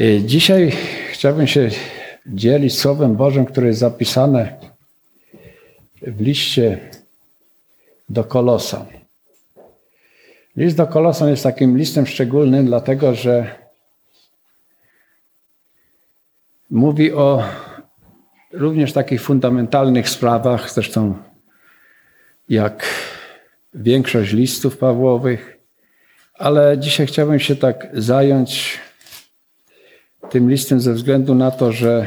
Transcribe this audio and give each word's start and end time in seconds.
Y, 0.00 0.22
Dzisiaj 0.24 0.72
chciałbym 1.12 1.46
się 1.46 1.70
dzielić 2.26 2.78
Słowem 2.78 3.16
Bożym, 3.16 3.46
które 3.46 3.66
jest 3.66 3.78
zapisane 3.78 4.56
w 6.02 6.20
liście 6.20 6.78
do 8.08 8.24
Kolosa. 8.24 8.86
List 10.56 10.76
do 10.76 10.86
Kolosa 10.86 11.30
jest 11.30 11.42
takim 11.42 11.78
listem 11.78 12.06
szczególnym, 12.06 12.66
dlatego 12.66 13.14
że 13.14 13.54
mówi 16.70 17.12
o 17.12 17.44
również 18.52 18.92
takich 18.92 19.22
fundamentalnych 19.22 20.08
sprawach, 20.08 20.70
zresztą 20.70 21.14
jak 22.48 22.86
większość 23.74 24.32
listów 24.32 24.78
Pawłowych, 24.78 25.58
ale 26.34 26.78
dzisiaj 26.78 27.06
chciałbym 27.06 27.40
się 27.40 27.56
tak 27.56 27.88
zająć 27.92 28.80
tym 30.30 30.50
listem 30.50 30.80
ze 30.80 30.94
względu 30.94 31.34
na 31.34 31.50
to, 31.50 31.72
że 31.72 32.06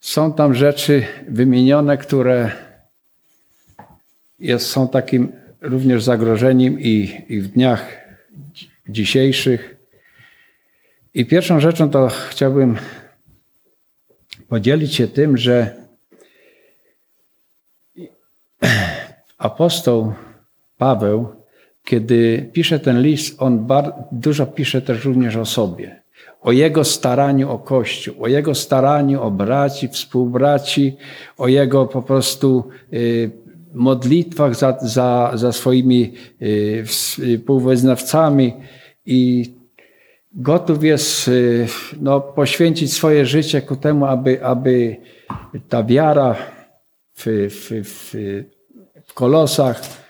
są 0.00 0.32
tam 0.32 0.54
rzeczy 0.54 1.06
wymienione, 1.28 1.96
które 1.96 2.52
jest, 4.38 4.66
są 4.66 4.88
takim 4.88 5.32
również 5.60 6.02
zagrożeniem 6.02 6.80
i, 6.80 7.22
i 7.28 7.40
w 7.40 7.48
dniach 7.48 7.96
dzisiejszych. 8.88 9.76
I 11.14 11.26
pierwszą 11.26 11.60
rzeczą 11.60 11.90
to 11.90 12.08
chciałbym 12.08 12.78
podzielić 14.48 14.94
się 14.94 15.08
tym, 15.08 15.36
że 15.36 15.74
apostoł 19.38 20.14
Paweł, 20.78 21.41
kiedy 21.84 22.50
pisze 22.52 22.78
ten 22.78 23.02
list, 23.02 23.42
on 23.42 23.66
dużo 24.12 24.46
pisze 24.46 24.82
też 24.82 25.04
również 25.04 25.36
o 25.36 25.44
sobie. 25.44 26.02
O 26.42 26.52
jego 26.52 26.84
staraniu 26.84 27.50
o 27.50 27.58
Kościół, 27.58 28.14
o 28.20 28.28
jego 28.28 28.54
staraniu 28.54 29.22
o 29.22 29.30
braci, 29.30 29.88
współbraci, 29.88 30.96
o 31.38 31.48
jego 31.48 31.86
po 31.86 32.02
prostu 32.02 32.68
y, 32.92 33.30
modlitwach 33.74 34.54
za, 34.54 34.78
za, 34.82 35.30
za 35.34 35.52
swoimi 35.52 36.12
y, 36.42 36.84
współwyznawcami 36.86 38.52
i 39.06 39.52
gotów 40.32 40.84
jest 40.84 41.28
y, 41.28 41.66
no, 42.00 42.20
poświęcić 42.20 42.92
swoje 42.92 43.26
życie 43.26 43.62
ku 43.62 43.76
temu, 43.76 44.06
aby, 44.06 44.44
aby 44.44 44.96
ta 45.68 45.84
wiara 45.84 46.36
w, 47.14 47.26
w, 47.26 47.70
w, 47.84 48.14
w 49.06 49.14
kolosach 49.14 50.01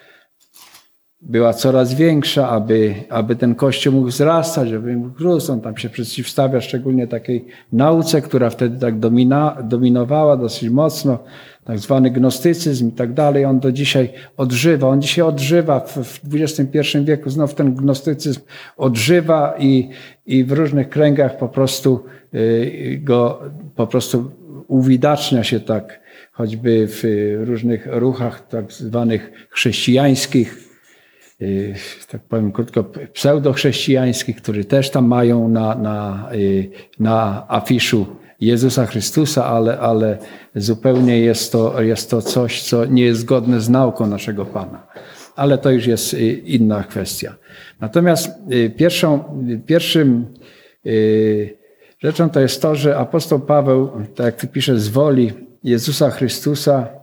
była 1.23 1.55
coraz 1.55 1.95
większa, 1.95 2.49
aby, 2.49 2.95
aby 3.09 3.37
ten 3.37 3.55
kościół 3.55 3.93
mógł 3.93 4.09
wzrastać, 4.09 4.69
żeby 4.69 4.97
mógł 4.97 5.23
rósł. 5.23 5.53
On 5.53 5.61
tam 5.61 5.77
się 5.77 5.89
przeciwstawia 5.89 6.61
szczególnie 6.61 7.07
takiej 7.07 7.45
nauce, 7.73 8.23
która 8.23 8.51
wtedy 8.51 8.81
tak 8.81 8.99
domina, 8.99 9.57
dominowała 9.65 10.37
dosyć 10.37 10.69
mocno, 10.69 11.19
tak 11.65 11.79
zwany 11.79 12.11
gnostycyzm 12.11 12.89
i 12.89 12.93
tak 12.93 13.13
dalej. 13.13 13.45
On 13.45 13.61
do 13.61 13.73
dzisiaj 13.73 14.11
odżywa. 14.37 14.89
On 14.89 15.03
dzisiaj 15.03 15.25
odżywa 15.25 15.81
w, 15.81 15.97
w 15.97 16.21
XXI 16.35 16.79
wieku. 17.05 17.31
Znów 17.31 17.55
ten 17.55 17.75
gnostycyzm 17.75 18.41
odżywa 18.77 19.55
i, 19.59 19.89
i 20.27 20.45
w 20.45 20.53
różnych 20.53 20.89
kręgach 20.89 21.39
po 21.39 21.49
prostu 21.49 22.05
y, 22.35 23.01
go 23.05 23.43
po 23.77 23.87
prostu 23.87 24.31
uwidacznia 24.69 25.45
się 25.45 25.61
tak, 25.61 26.01
choćby 26.33 26.87
w 26.89 27.03
różnych 27.45 27.87
ruchach 27.91 28.49
tak 28.49 28.73
zwanych 28.73 29.33
chrześcijańskich, 29.51 30.72
tak 32.11 32.21
powiem 32.23 32.53
krótko, 32.53 32.85
pseudochrześcijańskich, 33.13 34.37
które 34.37 34.65
też 34.65 34.91
tam 34.91 35.07
mają 35.07 35.49
na, 35.49 35.75
na, 35.75 36.29
na 36.99 37.47
afiszu 37.49 38.07
Jezusa 38.41 38.87
Chrystusa, 38.87 39.47
ale, 39.47 39.79
ale 39.79 40.19
zupełnie 40.55 41.21
jest 41.21 41.53
to, 41.53 41.83
jest 41.83 42.11
to 42.11 42.23
coś, 42.23 42.63
co 42.63 42.85
nie 42.85 43.05
jest 43.05 43.21
zgodne 43.21 43.61
z 43.61 43.69
nauką 43.69 44.07
naszego 44.07 44.47
Pana. 44.47 44.87
Ale 45.37 45.59
to 45.59 45.71
już 45.71 45.87
jest 45.87 46.15
inna 46.45 46.85
kwestia. 46.85 47.35
Natomiast 47.81 48.31
pierwszą, 48.77 49.25
pierwszym 49.67 50.27
rzeczą 52.03 52.31
to 52.31 52.41
jest 52.41 52.63
to, 52.63 52.75
że 52.75 52.97
apostoł 52.97 53.41
Paweł, 53.41 53.91
tak 54.15 54.27
jak 54.27 54.41
tu 54.41 54.47
pisze, 54.47 54.79
z 54.79 54.89
woli 54.89 55.33
Jezusa 55.65 56.11
Chrystusa 56.11 57.02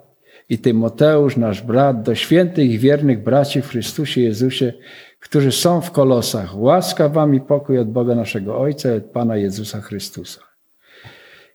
i 0.49 0.57
Tymoteusz, 0.57 1.37
nasz 1.37 1.61
brat, 1.61 2.03
do 2.03 2.15
świętych 2.15 2.71
i 2.71 2.79
wiernych 2.79 3.23
braci 3.23 3.61
w 3.61 3.67
Chrystusie 3.67 4.21
Jezusie, 4.21 4.73
którzy 5.19 5.51
są 5.51 5.81
w 5.81 5.91
kolosach. 5.91 6.57
Łaska 6.57 7.09
wam 7.09 7.35
i 7.35 7.41
pokój 7.41 7.77
od 7.77 7.91
Boga 7.91 8.15
naszego 8.15 8.59
Ojca 8.59 8.93
i 8.93 8.97
od 8.97 9.03
Pana 9.03 9.37
Jezusa 9.37 9.81
Chrystusa. 9.81 10.41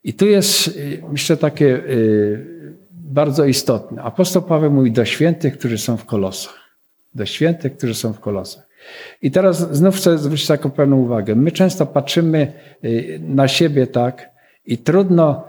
I 0.04 0.14
tu 0.14 0.26
jest, 0.26 0.78
myślę, 1.12 1.36
takie 1.36 1.82
bardzo 2.90 3.44
istotne. 3.44 4.02
Apostoł 4.02 4.42
Paweł 4.42 4.70
mówi 4.70 4.92
do 4.92 5.04
świętych, 5.04 5.58
którzy 5.58 5.78
są 5.78 5.96
w 5.96 6.04
kolosach. 6.04 6.58
Do 7.14 7.26
świętych, 7.26 7.76
którzy 7.76 7.94
są 7.94 8.12
w 8.12 8.20
kolosach. 8.20 8.66
I 9.22 9.30
teraz 9.30 9.76
znów 9.76 9.96
chcę 9.96 10.18
zwrócić 10.18 10.46
taką 10.46 10.70
pewną 10.70 10.96
uwagę. 10.96 11.34
My 11.34 11.52
często 11.52 11.86
patrzymy 11.86 12.52
na 13.20 13.48
siebie 13.48 13.86
tak 13.86 14.30
i 14.66 14.78
trudno 14.78 15.48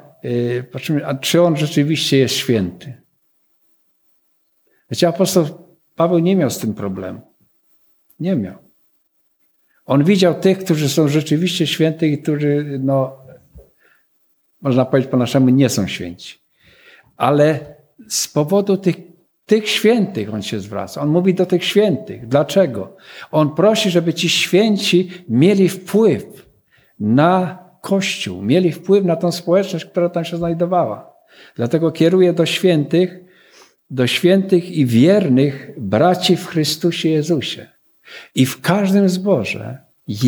patrzymy, 0.72 1.06
a 1.06 1.16
czy 1.16 1.41
on 1.41 1.57
rzeczywiście 1.57 2.17
jest 2.17 2.35
święty. 2.35 2.94
Wiecie, 4.95 5.07
apostoł 5.07 5.45
Paweł 5.95 6.19
nie 6.19 6.35
miał 6.35 6.50
z 6.50 6.57
tym 6.57 6.73
problemu. 6.73 7.22
Nie 8.19 8.35
miał. 8.35 8.56
On 9.85 10.03
widział 10.03 10.39
tych, 10.39 10.59
którzy 10.59 10.89
są 10.89 11.07
rzeczywiście 11.07 11.67
święty 11.67 12.07
i 12.07 12.17
którzy, 12.17 12.79
no, 12.83 13.17
można 14.61 14.85
powiedzieć 14.85 15.11
po 15.11 15.17
naszemu, 15.17 15.50
nie 15.50 15.69
są 15.69 15.88
święci. 15.88 16.39
Ale 17.17 17.59
z 18.07 18.28
powodu 18.28 18.78
tych, 18.78 18.95
tych 19.45 19.69
świętych 19.69 20.33
on 20.33 20.41
się 20.41 20.59
zwraca. 20.59 21.01
On 21.01 21.09
mówi 21.09 21.33
do 21.33 21.45
tych 21.45 21.63
świętych. 21.63 22.27
Dlaczego? 22.27 22.97
On 23.31 23.56
prosi, 23.56 23.89
żeby 23.89 24.13
ci 24.13 24.29
święci 24.29 25.12
mieli 25.29 25.69
wpływ 25.69 26.50
na 27.00 27.59
Kościół, 27.81 28.41
mieli 28.41 28.72
wpływ 28.72 29.06
na 29.06 29.16
tą 29.16 29.31
społeczność, 29.31 29.85
która 29.85 30.09
tam 30.09 30.25
się 30.25 30.38
znajdowała. 30.38 31.13
Dlatego 31.56 31.91
kieruje 31.91 32.33
do 32.33 32.45
świętych, 32.45 33.25
do 33.90 34.07
świętych 34.07 34.72
i 34.72 34.85
wiernych 34.85 35.72
braci 35.78 36.35
w 36.35 36.47
Chrystusie 36.47 37.09
Jezusie. 37.09 37.68
I 38.35 38.46
w 38.46 38.62
każdym 38.62 39.09
zborze 39.09 39.78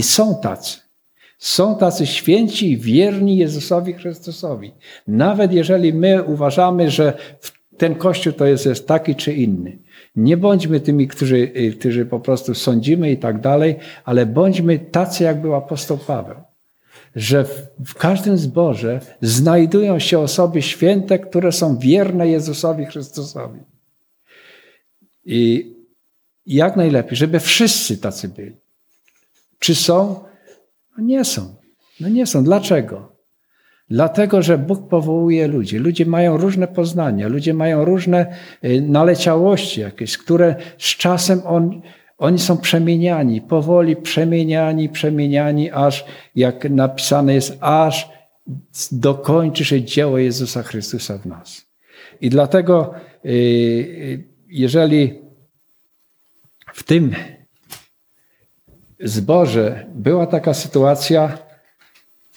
są 0.01 0.41
tacy. 0.41 0.79
Są 1.37 1.75
tacy 1.75 2.07
święci 2.07 2.71
i 2.71 2.77
wierni 2.77 3.37
Jezusowi 3.37 3.93
Chrystusowi. 3.93 4.71
Nawet 5.07 5.53
jeżeli 5.53 5.93
my 5.93 6.23
uważamy, 6.23 6.91
że 6.91 7.13
ten 7.77 7.95
Kościół 7.95 8.33
to 8.33 8.45
jest, 8.45 8.65
jest 8.65 8.87
taki 8.87 9.15
czy 9.15 9.33
inny. 9.33 9.77
Nie 10.15 10.37
bądźmy 10.37 10.79
tymi, 10.79 11.07
którzy, 11.07 11.51
którzy 11.79 12.05
po 12.05 12.19
prostu 12.19 12.55
sądzimy 12.55 13.11
i 13.11 13.17
tak 13.17 13.41
dalej, 13.41 13.75
ale 14.05 14.25
bądźmy 14.25 14.79
tacy, 14.79 15.23
jak 15.23 15.41
był 15.41 15.55
apostoł 15.55 15.97
Paweł 15.97 16.46
że 17.17 17.45
w 17.85 17.93
każdym 17.95 18.37
zborze 18.37 18.99
znajdują 19.21 19.99
się 19.99 20.19
osoby 20.19 20.61
święte, 20.61 21.19
które 21.19 21.51
są 21.51 21.77
wierne 21.77 22.27
Jezusowi 22.27 22.85
Chrystusowi. 22.85 23.59
I 25.25 25.71
jak 26.45 26.75
najlepiej, 26.75 27.17
żeby 27.17 27.39
wszyscy 27.39 27.97
tacy 27.97 28.29
byli. 28.29 28.55
Czy 29.59 29.75
są? 29.75 30.23
No 30.97 31.03
nie 31.03 31.25
są. 31.25 31.55
No 31.99 32.09
nie 32.09 32.25
są. 32.25 32.43
Dlaczego? 32.43 33.11
Dlatego, 33.89 34.41
że 34.41 34.57
Bóg 34.57 34.89
powołuje 34.89 35.47
ludzi. 35.47 35.77
Ludzie 35.77 36.05
mają 36.05 36.37
różne 36.37 36.67
poznania, 36.67 37.27
ludzie 37.27 37.53
mają 37.53 37.85
różne 37.85 38.35
naleciałości 38.81 39.81
jakieś, 39.81 40.17
które 40.17 40.55
z 40.77 40.97
czasem 40.97 41.41
on, 41.45 41.81
oni 42.17 42.39
są 42.39 42.57
przemieniani, 42.57 43.41
powoli 43.41 43.95
przemieniani, 43.95 44.89
przemieniani, 44.89 45.71
aż, 45.71 46.05
jak 46.35 46.69
napisane 46.69 47.33
jest, 47.33 47.57
aż 47.59 48.09
dokończy 48.91 49.65
się 49.65 49.83
dzieło 49.83 50.17
Jezusa 50.17 50.63
Chrystusa 50.63 51.17
w 51.17 51.25
nas. 51.25 51.67
I 52.21 52.29
dlatego, 52.29 52.93
jeżeli 54.47 55.21
w 56.73 56.83
tym 56.83 57.15
zborze 58.99 59.85
była 59.95 60.27
taka 60.27 60.53
sytuacja, 60.53 61.37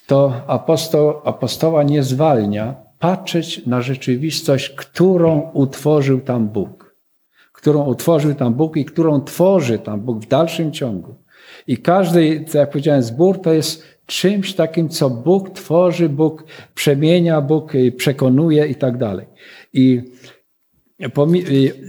to 0.07 0.43
apostoł, 0.47 1.21
apostoła 1.25 1.83
nie 1.83 2.03
zwalnia 2.03 2.75
patrzeć 2.99 3.67
na 3.67 3.83
rzeczywistość, 3.83 4.71
którą 4.71 5.51
utworzył 5.53 6.21
tam 6.21 6.49
Bóg. 6.49 6.90
Którą 7.61 7.85
utworzył 7.85 8.35
tam 8.35 8.55
Bóg 8.55 8.77
i 8.77 8.85
którą 8.85 9.21
tworzy 9.21 9.79
tam 9.79 10.01
Bóg 10.01 10.25
w 10.25 10.29
dalszym 10.29 10.73
ciągu. 10.73 11.15
I 11.67 11.77
każdy, 11.77 12.45
jak 12.55 12.71
powiedziałem, 12.71 13.03
zbór 13.03 13.41
to 13.41 13.53
jest 13.53 13.85
czymś 14.07 14.55
takim, 14.55 14.89
co 14.89 15.11
Bóg 15.11 15.51
tworzy, 15.51 16.09
Bóg 16.09 16.45
przemienia, 16.75 17.41
Bóg 17.41 17.73
przekonuje 17.97 18.67
i 18.67 18.75
tak 18.75 18.99
dalej. 18.99 19.27
I 19.73 20.03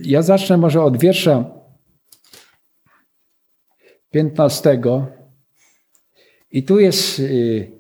ja 0.04 0.22
zacznę 0.22 0.58
może 0.58 0.84
od 0.84 0.98
wiersza 0.98 1.52
15 4.12 4.82
I 6.52 6.64
tu 6.64 6.80
jest 6.80 7.20
y, 7.20 7.72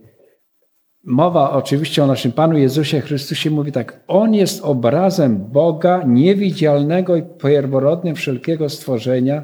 mowa 1.03 1.51
oczywiście 1.51 2.03
o 2.03 2.07
naszym 2.07 2.31
Panu 2.31 2.57
Jezusie 2.57 3.01
Chrystusie. 3.01 3.49
Mówi 3.49 3.71
tak, 3.71 3.99
On 4.07 4.33
jest 4.33 4.63
obrazem 4.63 5.37
Boga 5.37 6.03
niewidzialnego 6.07 7.15
i 7.15 7.23
pierworodnym 7.43 8.15
wszelkiego 8.15 8.69
stworzenia, 8.69 9.43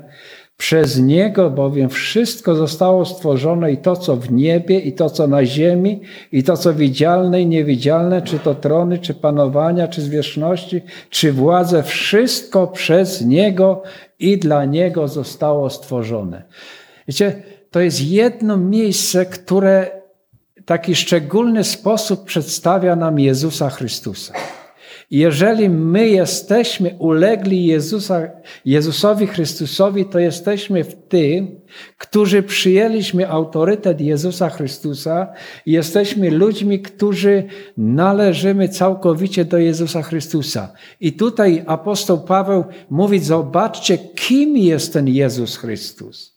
przez 0.58 1.00
Niego 1.00 1.50
bowiem 1.50 1.90
wszystko 1.90 2.56
zostało 2.56 3.06
stworzone 3.06 3.72
i 3.72 3.78
to, 3.78 3.96
co 3.96 4.16
w 4.16 4.32
niebie, 4.32 4.80
i 4.80 4.94
to, 4.94 5.10
co 5.10 5.28
na 5.28 5.46
ziemi, 5.46 6.02
i 6.32 6.44
to, 6.44 6.58
co 6.58 6.74
widzialne 6.74 7.42
i 7.42 7.48
niewidzialne, 7.48 8.22
czy 8.22 8.40
to 8.40 8.56
trony, 8.56 9.00
czy 9.00 9.14
panowania, 9.14 9.88
czy 9.88 10.02
zwierzchności, 10.02 10.82
czy 11.10 11.32
władze, 11.32 11.84
wszystko 11.84 12.68
przez 12.68 13.22
Niego 13.22 13.84
i 14.20 14.38
dla 14.38 14.66
Niego 14.66 15.08
zostało 15.08 15.70
stworzone. 15.70 16.44
Wiecie, 17.08 17.44
to 17.72 17.80
jest 17.80 18.02
jedno 18.02 18.58
miejsce, 18.58 19.26
które 19.26 19.97
taki 20.68 20.96
szczególny 20.96 21.64
sposób 21.64 22.26
przedstawia 22.26 22.96
nam 22.96 23.20
Jezusa 23.20 23.70
Chrystusa. 23.70 24.34
Jeżeli 25.12 25.70
my 25.70 26.08
jesteśmy 26.08 26.96
ulegli 27.00 27.66
Jezusa, 27.66 28.22
Jezusowi 28.66 29.28
Chrystusowi, 29.28 30.06
to 30.06 30.20
jesteśmy 30.20 30.84
w 30.84 30.96
tym, 31.08 31.62
którzy 31.98 32.44
przyjęliśmy 32.44 33.30
autorytet 33.30 34.02
Jezusa 34.02 34.50
Chrystusa 34.50 35.34
i 35.66 35.72
jesteśmy 35.72 36.32
ludźmi, 36.32 36.82
którzy 36.82 37.44
należymy 37.78 38.70
całkowicie 38.70 39.46
do 39.46 39.58
Jezusa 39.58 40.02
Chrystusa. 40.02 40.74
I 41.00 41.14
tutaj 41.14 41.64
apostoł 41.68 42.22
Paweł 42.22 42.64
mówi, 42.90 43.20
zobaczcie, 43.20 43.98
kim 43.98 44.58
jest 44.58 44.94
ten 44.94 45.08
Jezus 45.08 45.58
Chrystus. 45.58 46.37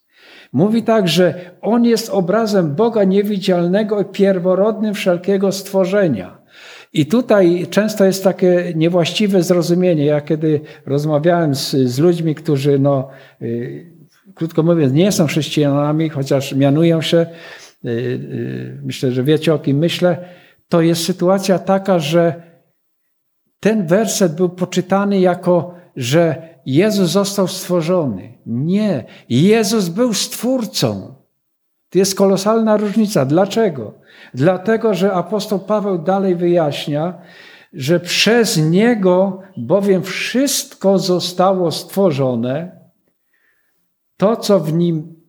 Mówi 0.53 0.83
tak, 0.83 1.09
że 1.09 1.35
On 1.61 1.85
jest 1.85 2.09
obrazem 2.09 2.75
Boga 2.75 3.05
niewidzialnego 3.05 4.01
i 4.01 4.05
pierworodnym 4.05 4.95
wszelkiego 4.95 5.53
stworzenia. 5.53 6.41
I 6.93 7.07
tutaj 7.07 7.67
często 7.71 8.05
jest 8.05 8.25
takie 8.25 8.73
niewłaściwe 8.77 9.43
zrozumienie. 9.43 10.05
Ja 10.05 10.21
kiedy 10.21 10.61
rozmawiałem 10.87 11.55
z, 11.55 11.71
z 11.71 11.99
ludźmi, 11.99 12.35
którzy, 12.35 12.79
no, 12.79 13.09
y, 13.43 13.93
krótko 14.35 14.63
mówiąc, 14.63 14.93
nie 14.93 15.13
są 15.13 15.27
chrześcijanami, 15.27 16.09
chociaż 16.09 16.55
mianują 16.55 17.03
się, 17.03 17.27
y, 17.85 17.89
y, 17.89 18.81
myślę, 18.83 19.13
że 19.13 19.25
wiecie 19.25 19.55
o 19.55 19.59
kim 19.59 19.79
myślę, 19.79 20.25
to 20.69 20.81
jest 20.81 21.05
sytuacja 21.05 21.59
taka, 21.59 21.99
że 21.99 22.43
ten 23.61 23.87
werset 23.87 24.35
był 24.35 24.49
poczytany 24.49 25.21
jako, 25.21 25.75
że 25.97 26.50
Jezus 26.67 27.11
został 27.11 27.49
stworzony. 27.49 28.39
Nie, 28.47 29.05
Jezus 29.29 29.89
był 29.89 30.15
stwórcą. 30.15 31.15
To 31.91 31.99
jest 31.99 32.15
kolosalna 32.15 32.77
różnica. 32.77 33.25
Dlaczego? 33.25 33.95
Dlatego, 34.35 34.95
że 34.95 35.13
apostoł 35.13 35.59
Paweł 35.59 35.99
dalej 35.99 36.37
wyjaśnia, 36.37 37.21
że 37.73 38.01
przez 38.01 38.57
niego 38.57 39.43
bowiem 39.57 40.03
wszystko 40.03 40.99
zostało 40.99 41.71
stworzone, 41.73 42.81
to 44.17 44.37
co 44.37 44.61
w 44.61 44.73
nim, 44.73 45.20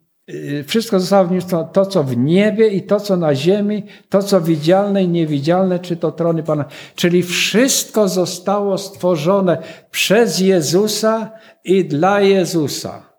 wszystko 0.68 1.00
zostało 1.00 1.28
w 1.28 1.32
nim 1.32 1.42
to 1.74 1.86
co 1.86 2.04
w 2.04 2.18
niebie 2.18 2.68
i 2.68 2.82
to 2.82 3.00
co 3.00 3.18
na 3.18 3.36
ziemi, 3.36 3.84
to 4.10 4.24
co 4.24 4.42
widzialne 4.42 5.04
i 5.04 5.08
niewidzialne, 5.08 5.80
czy 5.80 5.98
to 5.98 6.12
trony 6.12 6.44
Pana. 6.44 6.66
Czyli 6.96 7.24
wszystko 7.24 8.08
zostało 8.08 8.78
stworzone 8.78 9.58
przez 9.92 10.40
Jezusa 10.40 11.32
i 11.64 11.86
dla 11.86 12.22
Jezusa. 12.22 13.12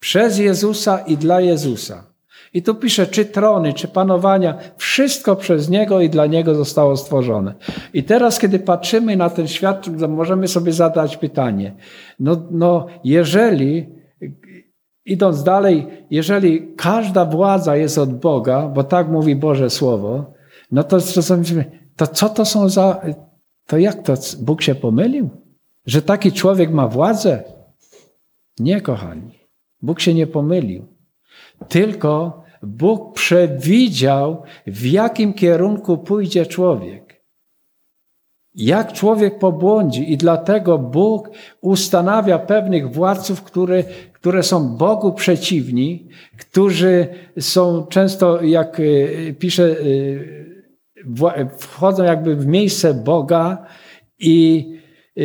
Przez 0.00 0.38
Jezusa 0.38 0.98
i 0.98 1.16
dla 1.16 1.40
Jezusa. 1.40 2.04
I 2.54 2.62
tu 2.62 2.74
pisze, 2.74 3.06
czy 3.06 3.24
trony, 3.24 3.72
czy 3.72 3.88
panowania, 3.88 4.58
wszystko 4.76 5.36
przez 5.36 5.68
Niego 5.68 6.00
i 6.00 6.10
dla 6.10 6.26
Niego 6.26 6.54
zostało 6.54 6.96
stworzone. 6.96 7.54
I 7.94 8.04
teraz, 8.04 8.38
kiedy 8.38 8.58
patrzymy 8.58 9.16
na 9.16 9.30
ten 9.30 9.48
świat, 9.48 9.86
możemy 10.08 10.48
sobie 10.48 10.72
zadać 10.72 11.16
pytanie. 11.16 11.74
No, 12.20 12.36
no 12.50 12.86
jeżeli, 13.04 13.95
idąc 15.06 15.42
dalej, 15.42 15.86
jeżeli 16.10 16.74
każda 16.76 17.24
władza 17.24 17.76
jest 17.76 17.98
od 17.98 18.18
Boga, 18.18 18.68
bo 18.68 18.84
tak 18.84 19.08
mówi 19.08 19.36
Boże 19.36 19.70
Słowo, 19.70 20.32
no 20.72 20.84
to 20.84 21.00
zrozumiemy, 21.00 21.64
to 21.96 22.06
co 22.06 22.28
to 22.28 22.44
są 22.44 22.68
za, 22.68 23.00
to 23.66 23.78
jak 23.78 24.02
to, 24.02 24.14
Bóg 24.40 24.62
się 24.62 24.74
pomylił? 24.74 25.28
Że 25.86 26.02
taki 26.02 26.32
człowiek 26.32 26.70
ma 26.70 26.88
władzę? 26.88 27.42
Nie, 28.58 28.80
kochani. 28.80 29.38
Bóg 29.82 30.00
się 30.00 30.14
nie 30.14 30.26
pomylił. 30.26 30.86
Tylko 31.68 32.42
Bóg 32.62 33.14
przewidział, 33.14 34.42
w 34.66 34.86
jakim 34.86 35.34
kierunku 35.34 35.98
pójdzie 35.98 36.46
człowiek. 36.46 37.06
Jak 38.54 38.92
człowiek 38.92 39.38
pobłądzi, 39.38 40.12
i 40.12 40.16
dlatego 40.16 40.78
Bóg 40.78 41.30
ustanawia 41.60 42.38
pewnych 42.38 42.92
władców, 42.92 43.42
które, 43.42 43.84
które 44.26 44.42
są 44.42 44.76
Bogu 44.76 45.12
przeciwni, 45.12 46.08
którzy 46.38 47.08
są 47.38 47.86
często, 47.86 48.42
jak 48.42 48.80
e, 48.80 49.32
pisze, 49.32 49.76
e, 51.36 51.48
wchodzą 51.58 52.04
jakby 52.04 52.36
w 52.36 52.46
miejsce 52.46 52.94
Boga 52.94 53.66
i 54.18 54.66
e, 55.16 55.22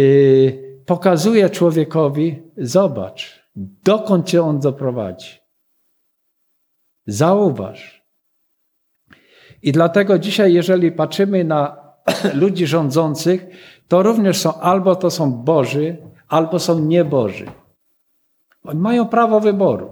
pokazuje 0.86 1.50
człowiekowi: 1.50 2.42
zobacz, 2.58 3.50
dokąd 3.84 4.28
cię 4.28 4.44
on 4.44 4.60
doprowadzi. 4.60 5.40
Zauważ. 7.08 8.06
I 9.62 9.72
dlatego 9.72 10.20
dzisiaj, 10.20 10.54
jeżeli 10.54 10.92
patrzymy 10.92 11.44
na 11.44 11.78
ludzi 12.42 12.68
rządzących, 12.68 13.46
to 13.88 14.04
również 14.04 14.38
są 14.38 14.60
albo 14.60 14.96
to 14.96 15.12
są 15.12 15.32
Boży, 15.32 15.98
albo 16.28 16.60
są 16.60 16.80
nieboży. 16.80 17.61
Oni 18.64 18.80
mają 18.80 19.08
prawo 19.08 19.40
wyboru. 19.40 19.92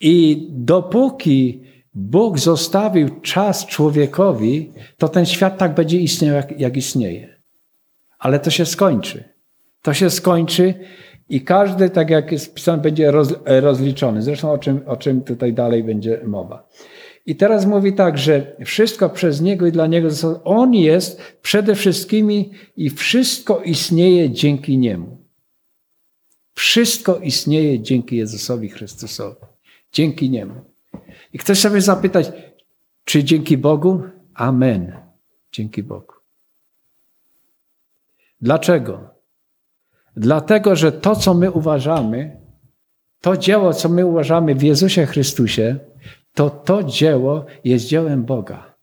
I 0.00 0.46
dopóki 0.50 1.62
Bóg 1.94 2.38
zostawił 2.38 3.20
czas 3.20 3.66
człowiekowi, 3.66 4.72
to 4.98 5.08
ten 5.08 5.26
świat 5.26 5.58
tak 5.58 5.74
będzie 5.74 5.98
istniał, 5.98 6.34
jak, 6.34 6.60
jak 6.60 6.76
istnieje. 6.76 7.36
Ale 8.18 8.40
to 8.40 8.50
się 8.50 8.66
skończy. 8.66 9.24
To 9.82 9.94
się 9.94 10.10
skończy 10.10 10.74
i 11.28 11.40
każdy, 11.40 11.90
tak 11.90 12.10
jak 12.10 12.32
jest 12.32 12.54
pisane, 12.54 12.82
będzie 12.82 13.10
roz, 13.10 13.34
rozliczony. 13.46 14.22
Zresztą 14.22 14.52
o 14.52 14.58
czym, 14.58 14.80
o 14.86 14.96
czym 14.96 15.20
tutaj 15.20 15.52
dalej 15.52 15.84
będzie 15.84 16.20
mowa. 16.26 16.68
I 17.26 17.36
teraz 17.36 17.66
mówi 17.66 17.92
tak, 17.92 18.18
że 18.18 18.56
wszystko 18.64 19.10
przez 19.10 19.40
Niego 19.40 19.66
i 19.66 19.72
dla 19.72 19.86
Niego, 19.86 20.08
On 20.44 20.74
jest 20.74 21.22
przede 21.42 21.74
wszystkimi 21.74 22.50
i 22.76 22.90
wszystko 22.90 23.60
istnieje 23.60 24.30
dzięki 24.30 24.78
Niemu. 24.78 25.15
Wszystko 26.56 27.18
istnieje 27.18 27.80
dzięki 27.80 28.16
Jezusowi 28.16 28.68
Chrystusowi. 28.68 29.36
Dzięki 29.92 30.30
Niemu. 30.30 30.54
I 31.32 31.38
ktoś 31.38 31.58
sobie 31.58 31.80
zapytać, 31.80 32.32
czy 33.04 33.24
dzięki 33.24 33.58
Bogu? 33.58 34.02
Amen. 34.34 34.96
Dzięki 35.52 35.82
Bogu. 35.82 36.14
Dlaczego? 38.40 39.10
Dlatego, 40.16 40.76
że 40.76 40.92
to, 40.92 41.16
co 41.16 41.34
my 41.34 41.50
uważamy, 41.50 42.40
to 43.20 43.36
dzieło, 43.36 43.72
co 43.72 43.88
my 43.88 44.06
uważamy 44.06 44.54
w 44.54 44.62
Jezusie 44.62 45.06
Chrystusie, 45.06 45.78
to 46.34 46.50
to 46.50 46.82
dzieło 46.82 47.44
jest 47.64 47.86
dziełem 47.86 48.24
Boga. 48.24 48.75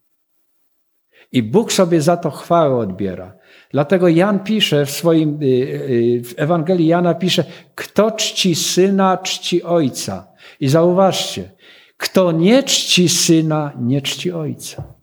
I 1.34 1.42
Bóg 1.42 1.72
sobie 1.72 2.00
za 2.02 2.16
to 2.16 2.30
chwałę 2.30 2.76
odbiera. 2.76 3.36
Dlatego 3.70 4.08
Jan 4.08 4.40
pisze 4.40 4.86
w 4.86 4.90
swoim, 4.90 5.38
y, 5.42 5.46
y, 5.46 6.22
w 6.24 6.34
Ewangelii 6.36 6.86
Jana 6.86 7.14
pisze, 7.14 7.44
kto 7.74 8.10
czci 8.10 8.54
syna, 8.54 9.18
czci 9.18 9.62
ojca. 9.62 10.26
I 10.60 10.68
zauważcie, 10.68 11.50
kto 11.96 12.32
nie 12.32 12.62
czci 12.62 13.08
syna, 13.08 13.72
nie 13.80 14.02
czci 14.02 14.32
ojca. 14.32 14.94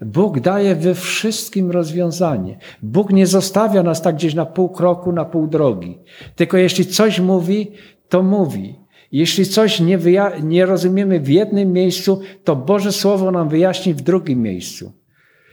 Bóg 0.00 0.40
daje 0.40 0.74
we 0.74 0.94
wszystkim 0.94 1.70
rozwiązanie. 1.70 2.58
Bóg 2.82 3.10
nie 3.10 3.26
zostawia 3.26 3.82
nas 3.82 4.02
tak 4.02 4.14
gdzieś 4.14 4.34
na 4.34 4.46
pół 4.46 4.68
kroku, 4.68 5.12
na 5.12 5.24
pół 5.24 5.46
drogi. 5.46 5.98
Tylko 6.36 6.56
jeśli 6.56 6.86
coś 6.86 7.20
mówi, 7.20 7.72
to 8.08 8.22
mówi. 8.22 8.83
Jeśli 9.14 9.46
coś 9.46 9.80
nie, 9.80 9.98
nie 10.42 10.66
rozumiemy 10.66 11.20
w 11.20 11.28
jednym 11.28 11.72
miejscu, 11.72 12.20
to 12.44 12.56
Boże 12.56 12.92
Słowo 12.92 13.30
nam 13.30 13.48
wyjaśni 13.48 13.94
w 13.94 14.00
drugim 14.00 14.42
miejscu. 14.42 14.92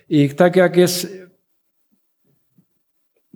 I 0.10 0.30
tak 0.30 0.56
jak 0.56 0.78
jest 0.78 1.18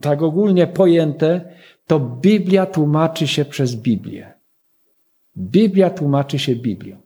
tak 0.01 0.21
ogólnie 0.21 0.67
pojęte, 0.67 1.53
to 1.87 1.99
Biblia 1.99 2.65
tłumaczy 2.65 3.27
się 3.27 3.45
przez 3.45 3.75
Biblię. 3.75 4.33
Biblia 5.37 5.89
tłumaczy 5.89 6.39
się 6.39 6.55
Biblią. 6.55 6.97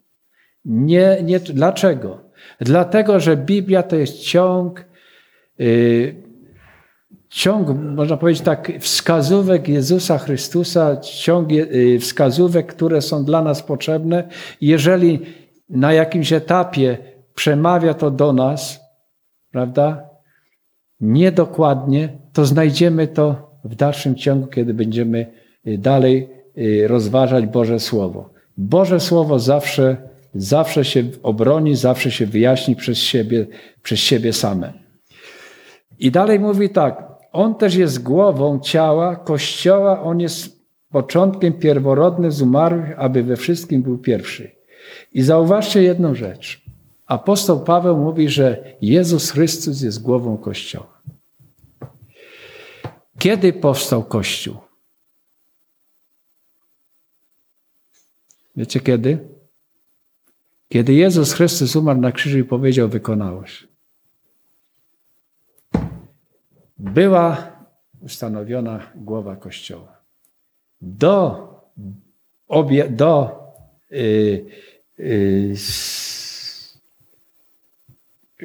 Nie, 0.66 1.18
nie, 1.24 1.40
dlaczego? 1.40 2.22
Dlatego, 2.60 3.20
że 3.20 3.38
Biblia 3.38 3.84
to 3.84 3.96
jest 3.96 4.20
ciąg, 4.20 4.86
yy, 5.58 6.29
ciąg, 7.30 7.68
można 7.96 8.18
powiedzieć 8.18 8.44
tak, 8.44 8.72
wskazówek 8.80 9.68
Jezusa 9.68 10.18
Chrystusa, 10.18 10.98
ciąg 10.98 11.52
y, 11.52 11.98
wskazówek, 12.00 12.68
które 12.68 13.02
są 13.02 13.26
dla 13.26 13.42
nas 13.42 13.64
potrzebne. 13.64 14.30
Jeżeli 14.62 15.20
na 15.70 15.94
jakimś 15.94 16.34
etapie 16.34 16.98
przemawia 17.36 17.94
to 17.94 18.12
do 18.12 18.34
nas, 18.34 18.80
prawda, 19.52 20.10
niedokładnie, 21.00 22.10
to 22.34 22.46
znajdziemy 22.46 23.08
to 23.08 23.50
w 23.64 23.76
dalszym 23.76 24.16
ciągu, 24.16 24.48
kiedy 24.48 24.74
będziemy 24.74 25.26
y, 25.68 25.78
dalej 25.78 26.30
y, 26.58 26.88
rozważać 26.88 27.46
Boże 27.46 27.80
Słowo. 27.80 28.30
Boże 28.58 29.00
Słowo 29.00 29.40
zawsze, 29.40 29.98
zawsze 30.36 30.86
się 30.86 31.04
obroni, 31.24 31.76
zawsze 31.76 32.12
się 32.12 32.26
wyjaśni 32.26 32.76
przez 32.76 32.98
siebie, 32.98 33.48
przez 33.84 34.00
siebie 34.00 34.34
same. 34.34 34.74
I 36.00 36.12
dalej 36.12 36.40
mówi 36.40 36.70
tak, 36.70 37.09
on 37.32 37.56
też 37.56 37.76
jest 37.76 38.04
głową 38.04 38.60
ciała, 38.60 39.16
kościoła, 39.16 40.02
on 40.04 40.20
jest 40.20 40.60
początkiem 40.90 41.54
pierworodnym 41.54 42.32
z 42.32 42.42
umarłych, 42.42 43.00
aby 43.00 43.24
we 43.24 43.36
wszystkim 43.36 43.82
był 43.82 43.98
pierwszy. 43.98 44.52
I 45.14 45.22
zauważcie 45.22 45.84
jedną 45.84 46.16
rzecz. 46.16 46.62
Apostoł 47.06 47.60
Paweł 47.64 47.98
mówi, 47.98 48.30
że 48.30 48.74
Jezus 48.82 49.32
Chrystus 49.32 49.82
jest 49.82 50.02
głową 50.02 50.38
kościoła. 50.38 51.02
Kiedy 53.20 53.54
powstał 53.54 54.04
Kościół? 54.04 54.56
Wiecie 58.56 58.80
kiedy? 58.80 59.18
Kiedy 60.70 60.94
Jezus 60.94 61.34
Chrystus 61.34 61.76
umarł 61.76 62.02
na 62.02 62.12
krzyżu 62.12 62.38
i 62.38 62.44
powiedział: 62.44 62.90
Wykonałeś 62.90 63.68
była 66.80 67.52
ustanowiona 68.02 68.80
głowa 68.96 69.36
Kościoła. 69.36 69.98
Do, 70.82 71.48
obie, 72.48 72.90
do 72.90 73.40
y, 73.92 74.46
y, 75.00 75.56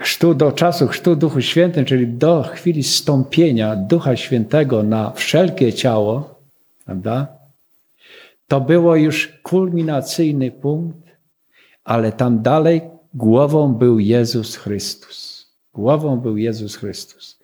chrztu, 0.00 0.34
do 0.34 0.52
czasu 0.52 0.88
chrztu 0.88 1.16
Duchu 1.16 1.40
Świętym, 1.40 1.84
czyli 1.84 2.06
do 2.08 2.42
chwili 2.42 2.82
stąpienia 2.82 3.76
Ducha 3.76 4.16
Świętego 4.16 4.82
na 4.82 5.10
wszelkie 5.10 5.72
ciało, 5.72 6.40
prawda? 6.84 7.26
To 8.48 8.60
było 8.60 8.96
już 8.96 9.38
kulminacyjny 9.42 10.50
punkt, 10.50 10.98
ale 11.84 12.12
tam 12.12 12.42
dalej 12.42 12.80
głową 13.14 13.74
był 13.74 13.98
Jezus 13.98 14.56
Chrystus. 14.56 15.46
Głową 15.74 16.16
był 16.16 16.36
Jezus 16.36 16.76
Chrystus. 16.76 17.38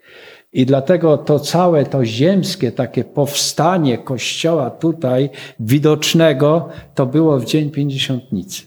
I 0.52 0.66
dlatego 0.66 1.18
to 1.18 1.40
całe 1.40 1.84
to 1.84 2.04
ziemskie 2.04 2.72
takie 2.72 3.04
powstanie 3.04 3.98
kościoła 3.98 4.70
tutaj 4.70 5.30
widocznego 5.60 6.68
to 6.94 7.06
było 7.06 7.38
w 7.38 7.44
dzień 7.44 7.70
pięćdziesiątnicy. 7.70 8.62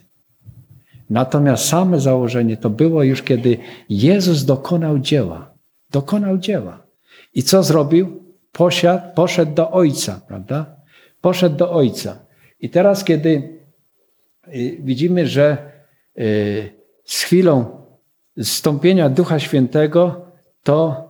Natomiast 1.10 1.64
same 1.64 2.00
założenie 2.00 2.56
to 2.56 2.70
było 2.70 3.02
już, 3.02 3.22
kiedy 3.22 3.58
Jezus 3.88 4.44
dokonał 4.44 4.98
dzieła. 4.98 5.54
Dokonał 5.90 6.38
dzieła. 6.38 6.82
I 7.34 7.42
co 7.42 7.62
zrobił? 7.62 8.24
Posiadł, 8.52 9.02
poszedł 9.14 9.54
do 9.54 9.70
Ojca, 9.70 10.20
prawda? 10.28 10.76
Poszedł 11.20 11.56
do 11.56 11.72
Ojca. 11.72 12.18
I 12.60 12.70
teraz, 12.70 13.04
kiedy 13.04 13.58
y, 14.48 14.78
widzimy, 14.80 15.26
że 15.26 15.56
y, 16.18 16.70
z 17.04 17.22
chwilą 17.22 17.66
zstąpienia 18.42 19.08
Ducha 19.08 19.38
Świętego, 19.38 20.26
to 20.62 21.03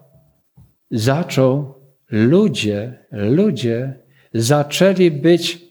zaczął 0.91 1.75
ludzie, 2.11 3.07
ludzie 3.11 3.95
zaczęli 4.35 5.11
być 5.11 5.64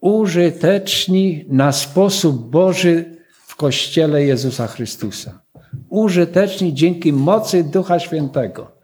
użyteczni 0.00 1.44
na 1.48 1.72
sposób 1.72 2.50
Boży 2.50 3.16
w 3.46 3.56
Kościele 3.56 4.24
Jezusa 4.24 4.66
Chrystusa. 4.66 5.42
Użyteczni 5.88 6.74
dzięki 6.74 7.12
mocy 7.12 7.64
Ducha 7.64 7.98
Świętego. 7.98 8.76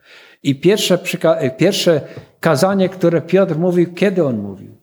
I 0.42 0.54
pierwsze, 0.54 0.98
pierwsze 1.58 2.00
kazanie, 2.40 2.88
które 2.88 3.22
Piotr 3.22 3.56
mówił, 3.56 3.94
kiedy 3.94 4.24
on 4.24 4.38
mówił? 4.38 4.76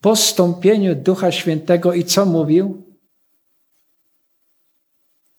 Po 0.00 0.16
stąpieniu 0.16 0.94
Ducha 0.94 1.32
Świętego 1.32 1.92
i 1.92 2.04
co 2.04 2.26
mówił? 2.26 2.82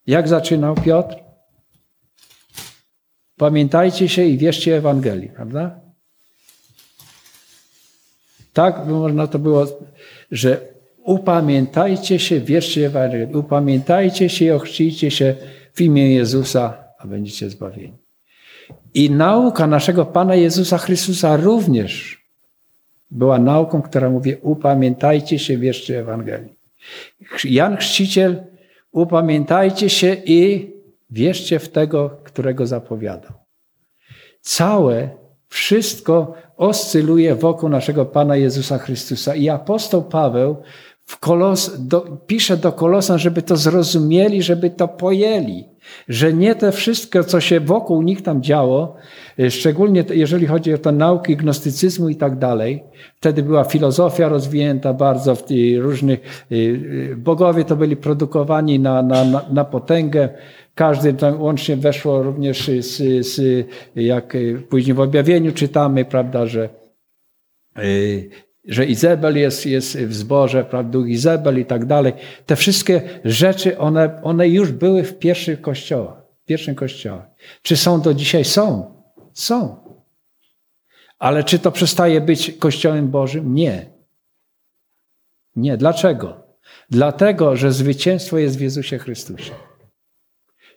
Jak 0.08 0.28
zaczynał 0.28 0.76
Piotr? 0.76 1.29
Pamiętajcie 3.40 4.10
się 4.10 4.24
i 4.24 4.38
wierzcie 4.38 4.78
Ewangelii, 4.78 5.30
prawda? 5.30 5.80
Tak 8.54 8.86
by 8.86 8.92
można 8.92 9.28
to 9.28 9.40
było, 9.40 9.66
że 10.32 10.62
upamiętajcie 11.04 12.20
się, 12.20 12.40
wierzcie 12.40 12.86
Ewangelii, 12.86 13.36
upamiętajcie 13.36 14.30
się 14.30 14.46
i 14.46 14.52
ochrzcijcie 14.52 15.12
się 15.12 15.36
w 15.74 15.82
imię 15.82 16.14
Jezusa, 16.14 16.78
a 16.98 17.08
będziecie 17.08 17.50
zbawieni. 17.50 17.98
I 18.94 19.10
nauka 19.10 19.68
naszego 19.68 20.06
Pana 20.06 20.36
Jezusa 20.36 20.78
Chrystusa 20.78 21.38
również 21.38 22.22
była 23.12 23.40
nauką, 23.40 23.82
która 23.82 24.10
mówi: 24.10 24.36
upamiętajcie 24.42 25.40
się, 25.40 25.58
wierzcie 25.58 26.00
Ewangelii. 26.00 26.54
Jan 27.44 27.78
Chrzciciel, 27.78 28.44
upamiętajcie 28.92 29.90
się 29.90 30.18
i 30.26 30.70
Wierzcie 31.10 31.60
w 31.60 31.70
tego, 31.70 32.10
którego 32.24 32.68
zapowiadał. 32.68 33.32
Całe, 34.42 35.10
wszystko 35.48 36.34
oscyluje 36.58 37.36
wokół 37.36 37.70
naszego 37.70 38.06
Pana 38.06 38.36
Jezusa 38.36 38.78
Chrystusa. 38.78 39.36
I 39.36 39.50
apostoł 39.50 40.04
Paweł 40.04 40.64
Kolos, 41.18 41.88
do, 41.88 42.02
pisze 42.28 42.58
do 42.58 42.72
Kolosan, 42.72 43.20
żeby 43.20 43.42
to 43.42 43.58
zrozumieli, 43.58 44.44
żeby 44.44 44.70
to 44.70 44.88
pojęli, 44.88 45.66
że 46.08 46.34
nie 46.34 46.56
to 46.56 46.72
wszystko, 46.72 47.24
co 47.24 47.42
się 47.42 47.60
wokół 47.60 48.02
nich 48.02 48.22
tam 48.22 48.44
działo, 48.44 48.96
e, 49.40 49.52
szczególnie 49.52 50.04
jeżeli 50.10 50.48
chodzi 50.48 50.74
o 50.74 50.78
to 50.78 50.92
nauki 50.92 51.38
gnostycyzmu 51.38 52.10
i 52.10 52.16
tak 52.16 52.40
dalej, 52.40 52.84
wtedy 53.16 53.44
była 53.44 53.64
filozofia 53.64 54.30
rozwinięta 54.30 54.94
bardzo, 54.94 55.36
w 55.36 55.44
różnych, 55.80 56.46
e, 56.52 56.56
e, 57.12 57.16
bogowie 57.16 57.66
to 57.66 57.76
byli 57.76 57.96
produkowani 57.96 58.80
na, 58.80 59.02
na, 59.02 59.26
na, 59.26 59.46
na 59.52 59.66
potęgę, 59.66 60.30
każdy 60.76 61.14
tam 61.14 61.42
łącznie 61.42 61.78
weszło 61.78 62.24
również 62.24 62.68
z, 62.80 63.26
z, 63.28 63.68
jak 63.96 64.38
później 64.70 64.94
w 64.94 65.00
objawieniu 65.00 65.52
czytamy, 65.52 66.06
prawda, 66.06 66.46
że, 66.46 66.70
że 68.66 68.86
Izabel 68.86 69.38
jest, 69.38 69.66
jest 69.66 69.98
w 69.98 70.14
zborze, 70.14 70.64
prawda, 70.64 71.00
Izabel 71.08 71.60
i 71.60 71.66
tak 71.66 71.86
dalej. 71.86 72.14
Te 72.46 72.56
wszystkie 72.56 73.02
rzeczy, 73.26 73.78
one, 73.78 74.22
one 74.24 74.50
już 74.50 74.72
były 74.72 75.04
w 75.04 75.20
pierwszych 75.20 75.62
kościołach, 75.62 76.22
w 76.44 76.46
pierwszym 76.46 76.76
kościołach. 76.76 77.28
Czy 77.62 77.78
są 77.78 78.02
do 78.02 78.14
dzisiaj? 78.14 78.46
Są. 78.46 78.94
Są. 79.34 79.90
Ale 81.20 81.44
czy 81.44 81.60
to 81.60 81.72
przestaje 81.72 82.22
być 82.22 82.52
Kościołem 82.52 83.12
Bożym? 83.12 83.54
Nie. 83.56 83.86
Nie. 85.56 85.78
Dlaczego? 85.78 86.44
Dlatego, 86.90 87.56
że 87.56 87.72
zwycięstwo 87.72 88.38
jest 88.38 88.58
w 88.58 88.62
Jezusie 88.62 88.98
Chrystusie. 88.98 89.52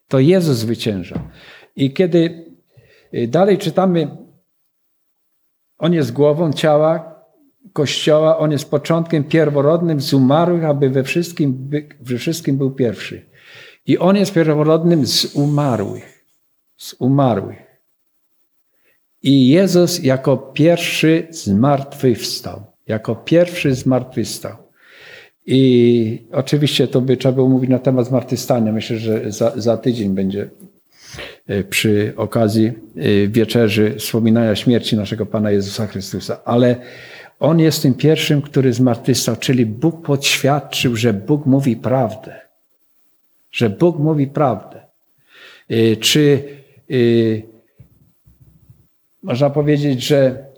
To 0.09 0.19
Jezus 0.19 0.57
zwycięża. 0.57 1.31
I 1.77 1.93
kiedy 1.93 2.47
y, 3.15 3.29
dalej 3.29 3.59
czytamy, 3.59 4.17
On 5.79 5.93
jest 5.93 6.12
głową 6.12 6.53
ciała 6.53 7.12
Kościoła, 7.73 8.38
On 8.38 8.52
jest 8.52 8.71
początkiem 8.71 9.25
pierworodnym 9.25 10.00
z 10.00 10.14
umarłych, 10.14 10.64
aby 10.64 10.91
we 10.91 11.05
wszystkim, 11.05 11.71
we 12.00 12.19
wszystkim 12.19 12.59
był 12.59 12.71
pierwszy. 12.71 13.23
I 13.87 13.99
On 13.99 14.17
jest 14.17 14.33
pierworodnym 14.33 15.07
z 15.07 15.25
umarłych. 15.25 16.25
Z 16.76 16.95
umarłych. 16.99 17.59
I 19.23 19.49
Jezus 19.49 20.02
jako 20.02 20.37
pierwszy 20.37 21.26
zmartwychwstał. 21.31 22.62
Jako 22.87 23.14
pierwszy 23.14 23.75
zmartwychwstał. 23.75 24.57
I 25.47 26.26
oczywiście 26.33 26.88
to 26.88 27.00
by 27.00 27.17
trzeba 27.17 27.35
było 27.35 27.49
mówić 27.49 27.71
na 27.71 27.79
temat 27.79 28.07
zmartwychwstania. 28.07 28.73
Myślę, 28.73 28.99
że 28.99 29.33
za, 29.33 29.52
za 29.57 29.76
tydzień 29.76 30.14
będzie 30.14 30.50
e, 31.47 31.64
przy 31.64 32.12
okazji 32.17 32.67
e, 32.67 32.73
wieczerzy 33.29 33.95
wspominania 33.99 34.57
śmierci 34.57 34.97
naszego 34.97 35.26
Pana 35.26 35.50
Jezusa 35.50 35.87
Chrystusa. 35.87 36.45
Ale 36.45 36.76
On 37.42 37.61
jest 37.61 37.82
tym 37.82 37.94
pierwszym, 37.94 38.42
który 38.42 38.72
zmartwychwstał, 38.72 39.37
czyli 39.37 39.66
Bóg 39.66 40.06
podświadczył, 40.06 40.96
że 40.96 41.12
Bóg 41.12 41.46
mówi 41.46 41.76
prawdę. 41.76 42.40
Że 43.52 43.70
Bóg 43.70 43.99
mówi 43.99 44.26
prawdę. 44.26 44.80
E, 45.70 45.96
czy 45.96 46.42
można 49.22 49.50
powiedzieć, 49.50 50.02
że 50.02 50.52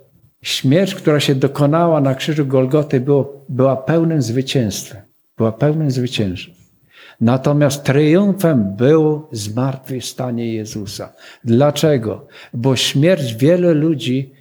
Śmierć, 0.45 0.95
która 0.95 1.21
się 1.21 1.35
dokonała 1.35 2.01
na 2.01 2.15
krzyżu 2.15 2.47
Golgoty, 2.47 3.01
było, 3.01 3.45
była 3.49 3.77
pełnym 3.77 4.23
zwycięstwem. 4.23 5.03
Była 5.37 5.53
pełnym 5.53 5.91
zwycięstwem. 5.91 6.55
Natomiast 7.21 7.85
triumfem 7.85 8.77
było 8.77 9.29
zmartwychwstanie 9.33 10.55
Jezusa. 10.55 11.13
Dlaczego? 11.45 12.27
Bo 12.55 12.77
śmierć 12.77 13.35
wielu 13.35 13.75
ludzi 13.75 14.33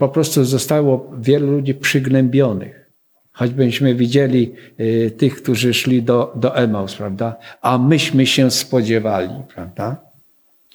po 0.00 0.08
prostu 0.08 0.44
zostało 0.44 1.10
wielu 1.18 1.52
ludzi 1.52 1.74
przygnębionych. 1.74 2.90
Choćbyśmy 3.32 3.94
widzieli 3.94 4.54
y, 4.80 5.10
tych, 5.10 5.42
którzy 5.42 5.74
szli 5.74 6.02
do, 6.02 6.32
do 6.36 6.56
Emaus, 6.56 6.94
prawda? 6.94 7.36
A 7.62 7.78
myśmy 7.78 8.26
się 8.26 8.50
spodziewali, 8.50 9.34
prawda? 9.54 9.96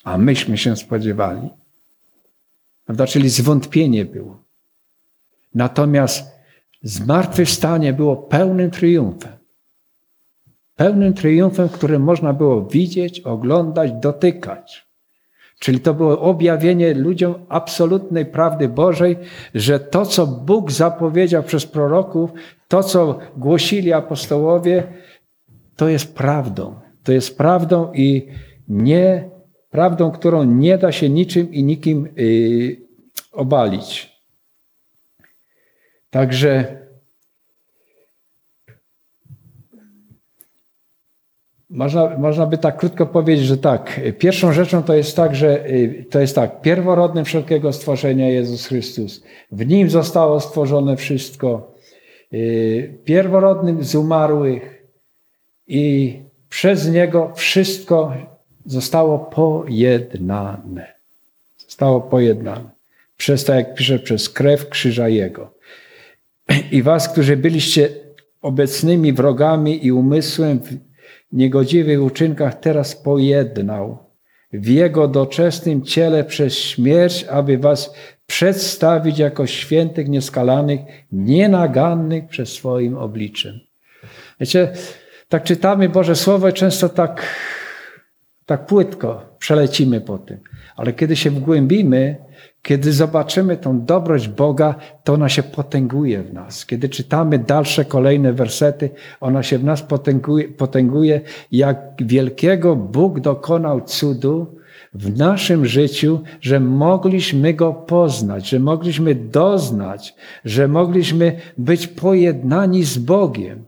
A 0.04 0.18
myśmy 0.18 0.58
się 0.58 0.76
spodziewali. 0.76 1.50
Prawda? 2.86 3.08
Czyli 3.08 3.30
zwątpienie 3.30 4.06
było. 4.06 4.44
Natomiast 5.56 6.32
zmartwychwstanie 6.84 7.94
było 7.94 8.16
pełnym 8.18 8.72
triumfem. 8.72 9.34
Pełnym 10.76 11.14
triumfem, 11.14 11.70
który 11.70 12.00
można 12.00 12.34
było 12.34 12.66
widzieć, 12.66 13.20
oglądać, 13.20 13.92
dotykać. 13.92 14.85
Czyli 15.60 15.80
to 15.80 15.94
było 15.94 16.22
objawienie 16.22 16.94
ludziom 16.94 17.36
absolutnej 17.50 18.26
prawdy 18.26 18.70
Bożej, 18.70 19.18
że 19.54 19.80
to, 19.80 20.06
co 20.06 20.28
Bóg 20.28 20.72
zapowiedział 20.72 21.44
przez 21.44 21.66
proroków, 21.66 22.32
to, 22.68 22.84
co 22.84 23.20
głosili 23.38 23.94
apostołowie, 23.94 24.84
to 25.76 25.90
jest 25.90 26.16
prawdą. 26.16 26.76
To 27.04 27.12
jest 27.12 27.38
prawdą 27.38 27.94
i 27.94 28.28
nie 28.68 29.30
prawdą, 29.70 30.12
którą 30.12 30.44
nie 30.44 30.78
da 30.78 30.92
się 30.92 31.10
niczym 31.10 31.54
i 31.54 31.64
nikim 31.64 32.08
yy, 32.16 32.78
obalić. 33.32 34.16
Także 36.10 36.78
Można, 41.76 42.18
można 42.18 42.46
by 42.46 42.58
tak 42.58 42.78
krótko 42.78 43.06
powiedzieć, 43.06 43.46
że 43.46 43.58
tak. 43.58 44.02
Pierwszą 44.18 44.54
rzeczą 44.54 44.84
to 44.84 44.96
jest 44.96 45.16
tak, 45.16 45.36
że 45.36 45.70
y, 45.70 46.06
to 46.10 46.20
jest 46.20 46.36
tak. 46.36 46.62
Pierworodnym 46.62 47.26
wszelkiego 47.26 47.74
stworzenia 47.74 48.30
Jezus 48.30 48.68
Chrystus. 48.68 49.24
W 49.52 49.68
nim 49.68 49.90
zostało 49.90 50.40
stworzone 50.40 50.98
wszystko. 50.98 51.74
Y, 52.34 53.00
pierworodnym 53.06 53.84
z 53.84 53.96
umarłych 53.96 54.84
i 55.68 56.14
przez 56.50 56.92
niego 56.92 57.32
wszystko 57.36 58.14
zostało 58.66 59.20
pojednane. 59.20 60.94
Zostało 61.58 62.02
pojednane. 62.02 62.70
Przez 63.18 63.46
tak, 63.46 63.56
jak 63.56 63.76
pisze, 63.76 64.00
przez 64.00 64.30
krew 64.30 64.70
krzyża 64.70 65.10
Jego. 65.10 65.54
I 66.72 66.84
was, 66.84 67.10
którzy 67.10 67.38
byliście 67.38 67.90
obecnymi 68.42 69.14
wrogami 69.14 69.86
i 69.86 69.92
umysłem 69.92 70.60
niegodziwych 71.36 72.04
uczynkach 72.04 72.60
teraz 72.60 72.96
pojednał 72.96 73.98
w 74.54 74.68
Jego 74.68 75.08
doczesnym 75.08 75.84
ciele 75.84 76.24
przez 76.24 76.58
śmierć, 76.58 77.24
aby 77.24 77.58
was 77.58 77.94
przedstawić 78.26 79.20
jako 79.20 79.48
świętych, 79.48 80.08
nieskalanych, 80.08 80.80
nienagannych 81.12 82.28
przez 82.28 82.50
swoim 82.50 82.98
obliczem. 82.98 83.60
Wiecie, 84.40 84.72
tak 85.30 85.44
czytamy 85.44 85.90
Boże 85.90 86.16
Słowo 86.16 86.50
i 86.50 86.54
często 86.54 86.90
tak, 86.90 87.26
tak 88.46 88.66
płytko 88.66 89.36
przelecimy 89.40 90.02
po 90.02 90.18
tym. 90.18 90.40
Ale 90.76 90.94
kiedy 90.94 91.16
się 91.16 91.32
wgłębimy, 91.32 92.18
kiedy 92.66 92.94
zobaczymy 92.94 93.58
tą 93.58 93.82
dobroć 93.82 94.28
Boga, 94.28 94.76
to 95.04 95.14
ona 95.14 95.30
się 95.30 95.44
potęguje 95.44 96.24
w 96.24 96.34
nas. 96.34 96.66
Kiedy 96.66 96.90
czytamy 96.90 97.40
dalsze, 97.40 97.86
kolejne 97.86 98.34
wersety, 98.34 98.90
ona 99.22 99.44
się 99.44 99.58
w 99.58 99.64
nas 99.64 99.82
potęguje, 99.82 100.48
potęguje 100.48 101.22
jak 101.52 101.78
wielkiego 102.00 102.76
Bóg 102.76 103.20
dokonał 103.20 103.82
cudu 103.82 104.56
w 104.94 105.18
naszym 105.18 105.66
życiu, 105.66 106.22
że 106.42 106.60
mogliśmy 106.60 107.54
Go 107.54 107.74
poznać, 107.74 108.50
że 108.50 108.60
mogliśmy 108.60 109.16
doznać, 109.16 110.16
że 110.46 110.68
mogliśmy 110.68 111.36
być 111.58 111.88
pojednani 111.88 112.84
z 112.84 112.98
Bogiem. 112.98 113.66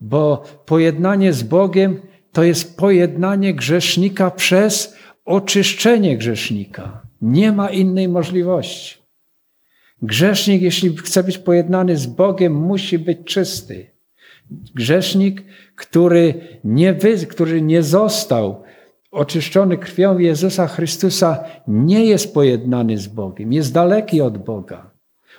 Bo 0.00 0.42
pojednanie 0.66 1.32
z 1.32 1.42
Bogiem 1.42 2.00
to 2.32 2.44
jest 2.44 2.76
pojednanie 2.76 3.54
grzesznika 3.54 4.30
przez 4.30 4.96
oczyszczenie 5.24 6.16
grzesznika. 6.16 7.09
Nie 7.22 7.52
ma 7.52 7.70
innej 7.70 8.08
możliwości. 8.08 8.98
Grzesznik, 10.02 10.62
jeśli 10.62 10.96
chce 10.96 11.22
być 11.22 11.38
pojednany 11.38 11.96
z 11.96 12.06
Bogiem, 12.06 12.52
musi 12.54 12.98
być 12.98 13.18
czysty. 13.24 13.90
Grzesznik, 14.74 15.44
który 15.76 16.34
nie, 16.64 16.92
wy, 16.92 17.26
który 17.26 17.62
nie 17.62 17.82
został 17.82 18.62
oczyszczony 19.10 19.78
krwią 19.78 20.18
Jezusa 20.18 20.66
Chrystusa, 20.66 21.44
nie 21.68 22.04
jest 22.04 22.34
pojednany 22.34 22.98
z 22.98 23.06
Bogiem, 23.06 23.52
jest 23.52 23.72
daleki 23.72 24.20
od 24.20 24.38
Boga. 24.38 24.90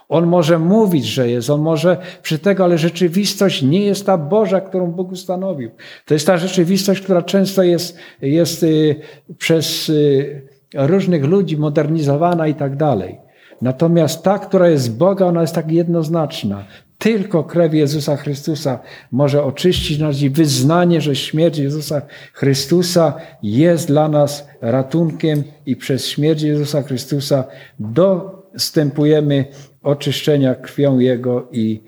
On 0.10 0.28
może 0.28 0.60
mówić, 0.60 1.06
że 1.06 1.30
jest, 1.30 1.50
on 1.50 1.62
może 1.62 1.98
przy 2.22 2.40
tego, 2.40 2.64
ale 2.64 2.78
rzeczywistość 2.78 3.62
nie 3.62 3.86
jest 3.86 4.06
ta 4.06 4.18
Boża, 4.18 4.62
którą 4.62 4.92
Bóg 4.92 5.12
ustanowił. 5.12 5.72
To 6.06 6.14
jest 6.14 6.28
ta 6.28 6.38
rzeczywistość, 6.38 7.02
która 7.02 7.22
często 7.22 7.64
jest, 7.64 7.98
jest 8.22 8.64
y, 8.64 8.96
przez 9.38 9.90
y, 9.90 10.48
różnych 10.74 11.26
ludzi 11.26 11.58
modernizowana 11.58 12.48
i 12.48 12.56
tak 12.56 12.76
dalej. 12.76 13.18
Natomiast 13.62 14.24
ta, 14.24 14.40
która 14.40 14.70
jest 14.70 14.84
z 14.84 14.90
Boga, 14.90 15.26
ona 15.26 15.42
jest 15.42 15.56
tak 15.56 15.72
jednoznaczna. 15.72 16.66
Tylko 16.98 17.44
krew 17.44 17.74
Jezusa 17.74 18.18
Chrystusa 18.18 18.80
może 19.12 19.44
oczyścić 19.44 20.00
nas 20.00 20.22
i 20.22 20.30
wyznanie, 20.30 21.02
że 21.02 21.16
śmierć 21.16 21.58
Jezusa 21.58 22.02
Chrystusa 22.34 23.14
jest 23.44 23.88
dla 23.88 24.08
nas 24.08 24.48
ratunkiem 24.62 25.44
i 25.66 25.76
przez 25.76 26.08
śmierć 26.08 26.42
Jezusa 26.42 26.82
Chrystusa 26.82 27.44
dostępujemy 27.80 29.46
oczyszczenia 29.84 30.56
krwią 30.56 31.00
Jego 31.00 31.48
i, 31.52 31.84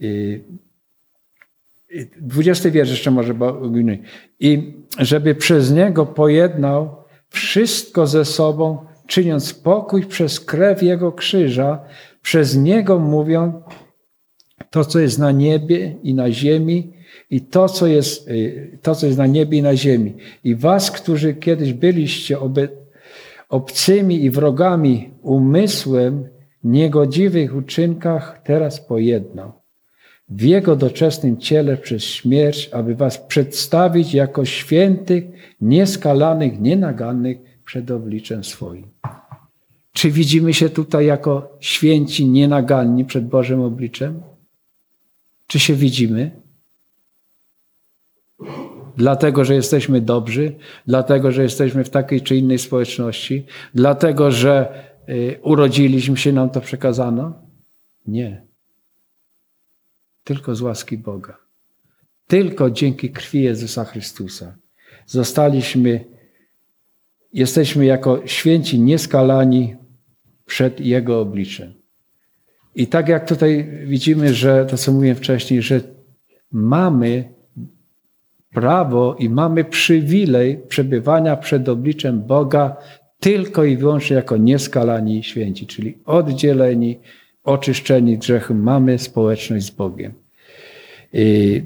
i 0.00 0.40
20 2.20 2.70
wiersz 2.70 2.90
jeszcze 2.90 3.10
może, 3.10 3.34
bo 3.34 3.62
i 4.40 4.72
żeby 4.98 5.34
przez 5.34 5.72
Niego 5.72 6.06
pojednał 6.06 6.99
wszystko 7.30 8.06
ze 8.06 8.24
sobą, 8.24 8.78
czyniąc 9.06 9.54
pokój 9.54 10.06
przez 10.06 10.40
krew 10.40 10.82
Jego 10.82 11.12
krzyża, 11.12 11.80
przez 12.22 12.56
Niego 12.56 12.98
mówią 12.98 13.62
to, 14.70 14.84
co 14.84 14.98
jest 14.98 15.18
na 15.18 15.32
niebie 15.32 15.96
i 16.02 16.14
na 16.14 16.30
ziemi, 16.30 16.92
i 17.30 17.40
to, 17.40 17.68
co 17.68 17.86
jest, 17.86 18.28
y, 18.28 18.78
to, 18.82 18.94
co 18.94 19.06
jest 19.06 19.18
na 19.18 19.26
niebie 19.26 19.58
i 19.58 19.62
na 19.62 19.76
ziemi. 19.76 20.14
I 20.44 20.56
was, 20.56 20.90
którzy 20.90 21.34
kiedyś 21.34 21.72
byliście 21.72 22.38
obcymi 23.48 24.24
i 24.24 24.30
wrogami 24.30 25.10
umysłem, 25.22 26.28
niegodziwych 26.64 27.56
uczynkach, 27.56 28.40
teraz 28.44 28.80
pojednał. 28.80 29.59
W 30.30 30.42
Jego 30.42 30.76
doczesnym 30.76 31.36
ciele 31.36 31.76
przez 31.76 32.02
śmierć, 32.04 32.68
aby 32.72 32.94
was 32.94 33.18
przedstawić 33.18 34.14
jako 34.14 34.44
świętych, 34.44 35.24
nieskalanych, 35.60 36.60
nienagannych 36.60 37.38
przed 37.64 37.90
obliczem 37.90 38.44
swoim. 38.44 38.86
Czy 39.92 40.10
widzimy 40.10 40.54
się 40.54 40.68
tutaj 40.68 41.06
jako 41.06 41.56
święci, 41.60 42.26
nienaganni 42.26 43.04
przed 43.04 43.28
Bożym 43.28 43.60
obliczem? 43.60 44.22
Czy 45.46 45.58
się 45.58 45.74
widzimy? 45.74 46.30
Dlatego, 48.96 49.44
że 49.44 49.54
jesteśmy 49.54 50.00
dobrzy, 50.00 50.54
dlatego, 50.86 51.32
że 51.32 51.42
jesteśmy 51.42 51.84
w 51.84 51.90
takiej 51.90 52.20
czy 52.20 52.36
innej 52.36 52.58
społeczności, 52.58 53.46
dlatego, 53.74 54.30
że 54.30 54.84
y, 55.08 55.38
urodziliśmy 55.42 56.16
się, 56.16 56.32
nam 56.32 56.50
to 56.50 56.60
przekazano? 56.60 57.32
Nie. 58.06 58.49
Tylko 60.24 60.54
z 60.54 60.60
łaski 60.60 60.98
Boga. 60.98 61.36
Tylko 62.26 62.70
dzięki 62.70 63.10
krwi 63.10 63.42
Jezusa 63.42 63.84
Chrystusa 63.84 64.54
zostaliśmy, 65.06 66.04
jesteśmy 67.32 67.84
jako 67.84 68.26
święci 68.26 68.80
nieskalani 68.80 69.76
przed 70.46 70.80
Jego 70.80 71.20
obliczem. 71.20 71.74
I 72.74 72.86
tak 72.86 73.08
jak 73.08 73.28
tutaj 73.28 73.68
widzimy, 73.86 74.34
że 74.34 74.66
to 74.66 74.76
co 74.76 74.92
mówiłem 74.92 75.16
wcześniej, 75.16 75.62
że 75.62 75.80
mamy 76.52 77.24
prawo 78.52 79.14
i 79.18 79.28
mamy 79.28 79.64
przywilej 79.64 80.58
przebywania 80.68 81.36
przed 81.36 81.68
obliczem 81.68 82.22
Boga 82.22 82.76
tylko 83.20 83.64
i 83.64 83.76
wyłącznie 83.76 84.16
jako 84.16 84.36
nieskalani 84.36 85.22
święci, 85.22 85.66
czyli 85.66 85.98
oddzieleni, 86.04 87.00
oczyszczeni 87.44 88.18
grzechem, 88.18 88.62
mamy 88.62 88.98
społeczność 88.98 89.66
z 89.66 89.70
Bogiem. 89.70 90.12
I, 91.12 91.62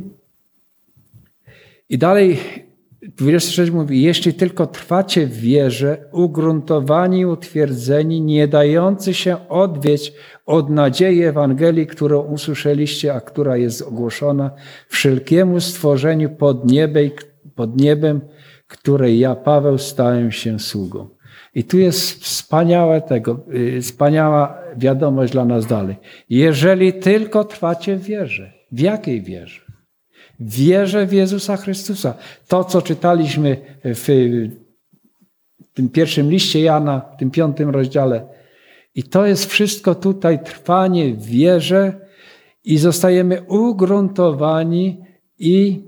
i 1.89 1.99
dalej 1.99 2.39
26 3.09 3.71
mówi, 3.71 4.03
jeśli 4.03 4.35
tylko 4.35 4.67
trwacie 4.67 5.27
w 5.27 5.37
wierze, 5.37 6.09
ugruntowani, 6.13 7.27
utwierdzeni, 7.27 8.21
nie 8.21 8.49
dający 8.49 9.15
się 9.15 9.49
odwieść 9.49 10.13
od 10.47 10.71
nadziei 10.71 11.23
Ewangelii, 11.23 11.87
którą 11.87 12.21
usłyszeliście, 12.21 13.15
a 13.15 13.21
która 13.21 13.57
jest 13.57 13.83
ogłoszona 13.83 14.51
wszelkiemu 14.89 15.61
stworzeniu 15.61 16.31
pod, 16.31 16.71
niebie, 16.71 17.11
pod 17.55 17.81
niebem, 17.81 18.21
której 18.67 19.19
ja, 19.19 19.35
Paweł, 19.35 19.79
stałem 19.79 20.33
się 20.33 20.59
sługą. 20.59 21.14
I 21.55 21.65
tu 21.65 21.79
jest 21.79 22.25
wspaniałe 22.25 23.01
tego, 23.01 23.41
y, 23.55 23.81
wspaniała 23.83 24.59
wiadomość 24.77 25.33
dla 25.33 25.45
nas 25.45 25.67
dalej. 25.67 25.97
Jeżeli 26.31 26.93
tylko 26.93 27.45
trwacie 27.45 27.97
w 27.97 28.03
wierze. 28.03 28.53
W 28.73 28.81
jakiej 28.81 29.23
wierze? 29.23 29.61
Wierzę 30.41 31.07
w 31.07 31.13
Jezusa 31.13 31.57
Chrystusa. 31.57 32.15
To, 32.49 32.65
co 32.65 32.83
czytaliśmy 32.83 33.57
w 33.85 34.07
tym 35.75 35.89
pierwszym 35.89 36.31
liście 36.31 36.61
Jana, 36.61 37.01
w 37.15 37.17
tym 37.17 37.31
piątym 37.31 37.71
rozdziale. 37.71 38.27
I 38.95 39.03
to 39.03 39.27
jest 39.27 39.47
wszystko 39.47 39.95
tutaj 39.95 40.45
trwanie 40.45 41.15
w 41.15 41.27
wierze 41.27 42.01
i 42.65 42.79
zostajemy 42.79 43.43
ugruntowani 43.43 45.05
i 45.39 45.85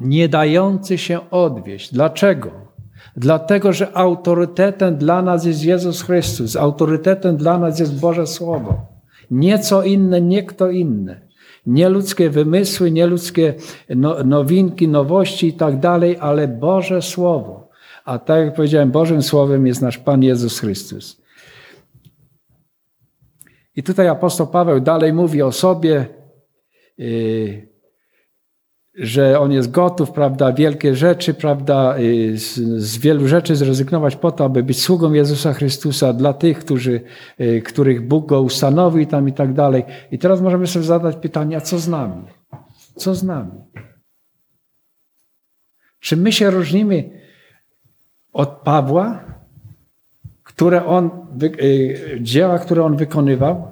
nie 0.00 0.28
dający 0.28 0.98
się 0.98 1.30
odwieść. 1.30 1.92
Dlaczego? 1.92 2.71
Dlatego, 3.16 3.72
że 3.72 3.96
autorytetem 3.96 4.96
dla 4.96 5.22
nas 5.22 5.44
jest 5.44 5.64
Jezus 5.64 6.02
Chrystus, 6.02 6.56
autorytetem 6.56 7.36
dla 7.36 7.58
nas 7.58 7.80
jest 7.80 8.00
Boże 8.00 8.26
Słowo. 8.26 8.86
Nie 9.30 9.58
co 9.58 9.82
inne, 9.82 10.20
nie 10.20 10.42
kto 10.42 10.70
inny. 10.70 11.28
Nie 11.66 11.88
ludzkie 11.88 12.30
wymysły, 12.30 12.90
nie 12.90 13.06
ludzkie 13.06 13.54
no, 13.88 14.24
nowinki, 14.24 14.88
nowości 14.88 15.48
i 15.48 15.52
tak 15.52 15.80
dalej, 15.80 16.16
ale 16.20 16.48
Boże 16.48 17.02
Słowo. 17.02 17.68
A 18.04 18.18
tak 18.18 18.44
jak 18.44 18.54
powiedziałem, 18.54 18.90
Bożym 18.90 19.22
Słowem 19.22 19.66
jest 19.66 19.82
nasz 19.82 19.98
Pan 19.98 20.22
Jezus 20.22 20.60
Chrystus. 20.60 21.22
I 23.76 23.82
tutaj 23.82 24.08
apostoł 24.08 24.46
Paweł 24.46 24.80
dalej 24.80 25.12
mówi 25.12 25.42
o 25.42 25.52
sobie, 25.52 26.06
yy, 26.98 27.71
że 28.94 29.40
on 29.40 29.52
jest 29.52 29.70
gotów, 29.70 30.10
prawda, 30.10 30.52
wielkie 30.52 30.96
rzeczy, 30.96 31.34
prawda, 31.34 31.98
yy, 31.98 32.38
z, 32.38 32.54
z, 32.82 32.98
wielu 32.98 33.28
rzeczy 33.28 33.56
zrezygnować 33.56 34.16
po 34.16 34.32
to, 34.32 34.44
aby 34.44 34.62
być 34.62 34.80
sługą 34.80 35.12
Jezusa 35.12 35.52
Chrystusa 35.52 36.12
dla 36.12 36.32
tych, 36.32 36.58
którzy, 36.58 37.00
yy, 37.38 37.62
których 37.62 38.08
Bóg 38.08 38.26
go 38.26 38.42
ustanowił 38.42 39.06
tam 39.06 39.28
i 39.28 39.32
tak 39.32 39.52
dalej. 39.52 39.84
I 40.10 40.18
teraz 40.18 40.40
możemy 40.40 40.66
sobie 40.66 40.84
zadać 40.84 41.16
pytanie, 41.16 41.56
a 41.56 41.60
co 41.60 41.78
z 41.78 41.88
nami? 41.88 42.22
Co 42.96 43.14
z 43.14 43.22
nami? 43.22 43.52
Czy 46.00 46.16
my 46.16 46.32
się 46.32 46.50
różnimy 46.50 47.10
od 48.32 48.48
Pawła? 48.48 49.32
które 50.52 50.86
on, 50.86 51.10
y, 51.42 52.18
dzieła, 52.20 52.58
które 52.58 52.84
on 52.84 52.96
wykonywał. 52.96 53.71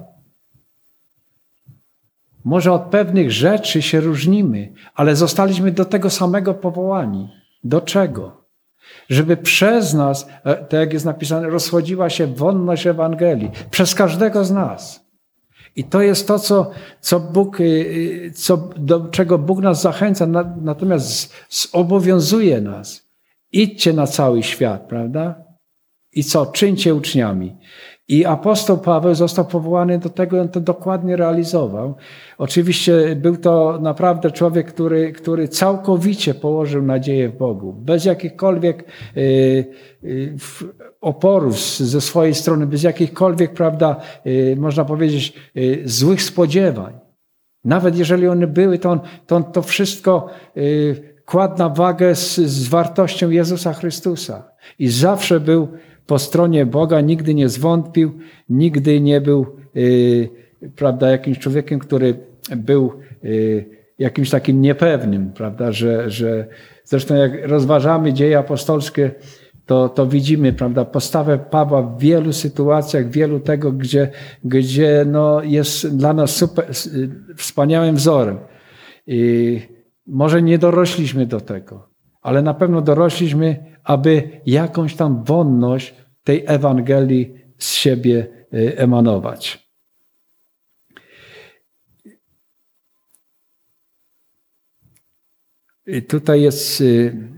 Może 2.43 2.73
od 2.73 2.81
pewnych 2.81 3.31
rzeczy 3.31 3.81
się 3.81 3.99
różnimy, 3.99 4.73
ale 4.95 5.15
zostaliśmy 5.15 5.71
do 5.71 5.85
tego 5.85 6.09
samego 6.09 6.53
powołani. 6.53 7.29
Do 7.63 7.81
czego? 7.81 8.41
Żeby 9.09 9.37
przez 9.37 9.93
nas, 9.93 10.27
e, 10.43 10.55
tak 10.55 10.79
jak 10.79 10.93
jest 10.93 11.05
napisane, 11.05 11.49
rozchodziła 11.49 12.09
się 12.09 12.27
wonność 12.27 12.87
Ewangelii. 12.87 13.51
Przez 13.71 13.95
każdego 13.95 14.45
z 14.45 14.51
nas. 14.51 15.11
I 15.75 15.83
to 15.83 16.01
jest 16.01 16.27
to, 16.27 16.39
co, 16.39 16.71
co 17.01 17.19
Bóg, 17.19 17.59
y, 17.59 17.63
y, 17.63 18.31
co, 18.35 18.57
do 18.77 18.99
czego 18.99 19.37
Bóg 19.37 19.61
nas 19.61 19.81
zachęca, 19.81 20.27
natomiast 20.61 21.33
zobowiązuje 21.49 22.61
nas. 22.61 23.07
Idźcie 23.51 23.93
na 23.93 24.07
cały 24.07 24.43
świat, 24.43 24.87
prawda? 24.87 25.43
I 26.13 26.23
co? 26.23 26.45
Czyńcie 26.45 26.95
uczniami. 26.95 27.57
I 28.11 28.25
apostoł 28.25 28.77
Paweł 28.77 29.15
został 29.15 29.45
powołany 29.45 29.99
do 29.99 30.09
tego 30.09 30.41
on 30.41 30.49
to 30.49 30.59
dokładnie 30.59 31.15
realizował. 31.15 31.95
Oczywiście 32.37 33.15
był 33.15 33.37
to 33.37 33.79
naprawdę 33.81 34.31
człowiek, 34.31 34.73
który, 34.73 35.11
który 35.11 35.47
całkowicie 35.47 36.33
położył 36.33 36.81
nadzieję 36.81 37.29
w 37.29 37.37
Bogu, 37.37 37.73
bez 37.73 38.05
jakichkolwiek 38.05 38.85
y, 39.17 39.65
y, 40.03 40.37
oporów 41.01 41.59
ze 41.77 42.01
swojej 42.01 42.35
strony, 42.35 42.67
bez 42.67 42.83
jakichkolwiek, 42.83 43.53
prawda, 43.53 43.95
y, 44.25 44.55
można 44.59 44.85
powiedzieć, 44.85 45.33
złych 45.85 46.21
spodziewań. 46.21 46.93
Nawet 47.63 47.97
jeżeli 47.97 48.27
one 48.27 48.47
były, 48.47 48.79
to 48.79 48.89
on 48.91 48.99
to, 49.27 49.35
on 49.35 49.43
to 49.43 49.61
wszystko 49.61 50.29
kładł 51.25 51.57
na 51.57 51.69
wagę 51.69 52.15
z, 52.15 52.35
z 52.35 52.67
wartością 52.67 53.29
Jezusa 53.29 53.73
Chrystusa. 53.73 54.51
I 54.79 54.89
zawsze 54.89 55.39
był 55.39 55.67
po 56.11 56.19
stronie 56.19 56.65
Boga, 56.65 57.01
nigdy 57.01 57.33
nie 57.33 57.49
zwątpił, 57.49 58.11
nigdy 58.49 59.01
nie 59.01 59.21
był 59.21 59.45
yy, 59.75 60.29
prawda, 60.75 61.11
jakimś 61.11 61.39
człowiekiem, 61.39 61.79
który 61.79 62.19
był 62.57 62.93
yy, 63.23 63.65
jakimś 63.99 64.29
takim 64.29 64.61
niepewnym, 64.61 65.31
prawda, 65.33 65.71
że, 65.71 66.09
że 66.09 66.47
zresztą 66.83 67.15
jak 67.15 67.47
rozważamy 67.47 68.13
dzieje 68.13 68.37
apostolskie, 68.37 69.11
to, 69.65 69.89
to 69.89 70.07
widzimy, 70.07 70.53
prawda, 70.53 70.85
postawę 70.85 71.39
Pawła 71.39 71.81
w 71.81 71.99
wielu 71.99 72.33
sytuacjach, 72.33 73.09
wielu 73.09 73.39
tego, 73.39 73.71
gdzie, 73.71 74.11
gdzie 74.43 75.05
no, 75.07 75.43
jest 75.43 75.97
dla 75.97 76.13
nas 76.13 76.35
super, 76.35 76.65
wspaniałym 77.35 77.95
wzorem. 77.95 78.37
I 79.07 79.61
może 80.07 80.41
nie 80.41 80.57
dorośliśmy 80.57 81.25
do 81.25 81.41
tego, 81.41 81.89
ale 82.21 82.41
na 82.41 82.53
pewno 82.53 82.81
dorośliśmy, 82.81 83.71
aby 83.83 84.29
jakąś 84.45 84.95
tam 84.95 85.23
wonność 85.23 86.00
tej 86.23 86.43
Ewangelii 86.47 87.33
z 87.57 87.73
siebie 87.73 88.27
y, 88.53 88.77
emanować. 88.77 89.71
I 95.87 96.01
tutaj 96.01 96.41
jest. 96.41 96.81
Y, 96.81 97.31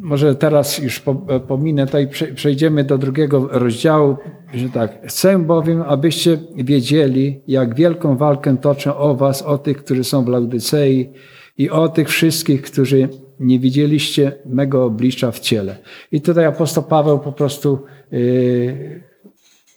może 0.00 0.34
teraz 0.34 0.78
już 0.78 1.02
pominę, 1.48 1.86
tutaj 1.86 2.08
przejdziemy 2.34 2.84
do 2.84 2.98
drugiego 2.98 3.48
rozdziału, 3.50 4.16
że 4.54 4.68
tak. 4.68 5.06
Chcę 5.06 5.38
bowiem, 5.38 5.82
abyście 5.82 6.38
wiedzieli, 6.56 7.40
jak 7.46 7.74
wielką 7.74 8.16
walkę 8.16 8.56
toczę 8.56 8.96
o 8.96 9.14
was, 9.14 9.42
o 9.42 9.58
tych, 9.58 9.84
którzy 9.84 10.04
są 10.04 10.24
w 10.24 10.28
Laudycei 10.28 11.12
i 11.58 11.70
o 11.70 11.88
tych 11.88 12.08
wszystkich, 12.08 12.62
którzy 12.62 13.08
nie 13.40 13.58
widzieliście 13.58 14.32
mego 14.46 14.84
oblicza 14.84 15.32
w 15.32 15.40
ciele. 15.40 15.76
I 16.12 16.20
tutaj 16.20 16.44
apostoł 16.44 16.84
Paweł 16.84 17.18
po 17.18 17.32
prostu 17.32 17.78
yy, 18.10 19.02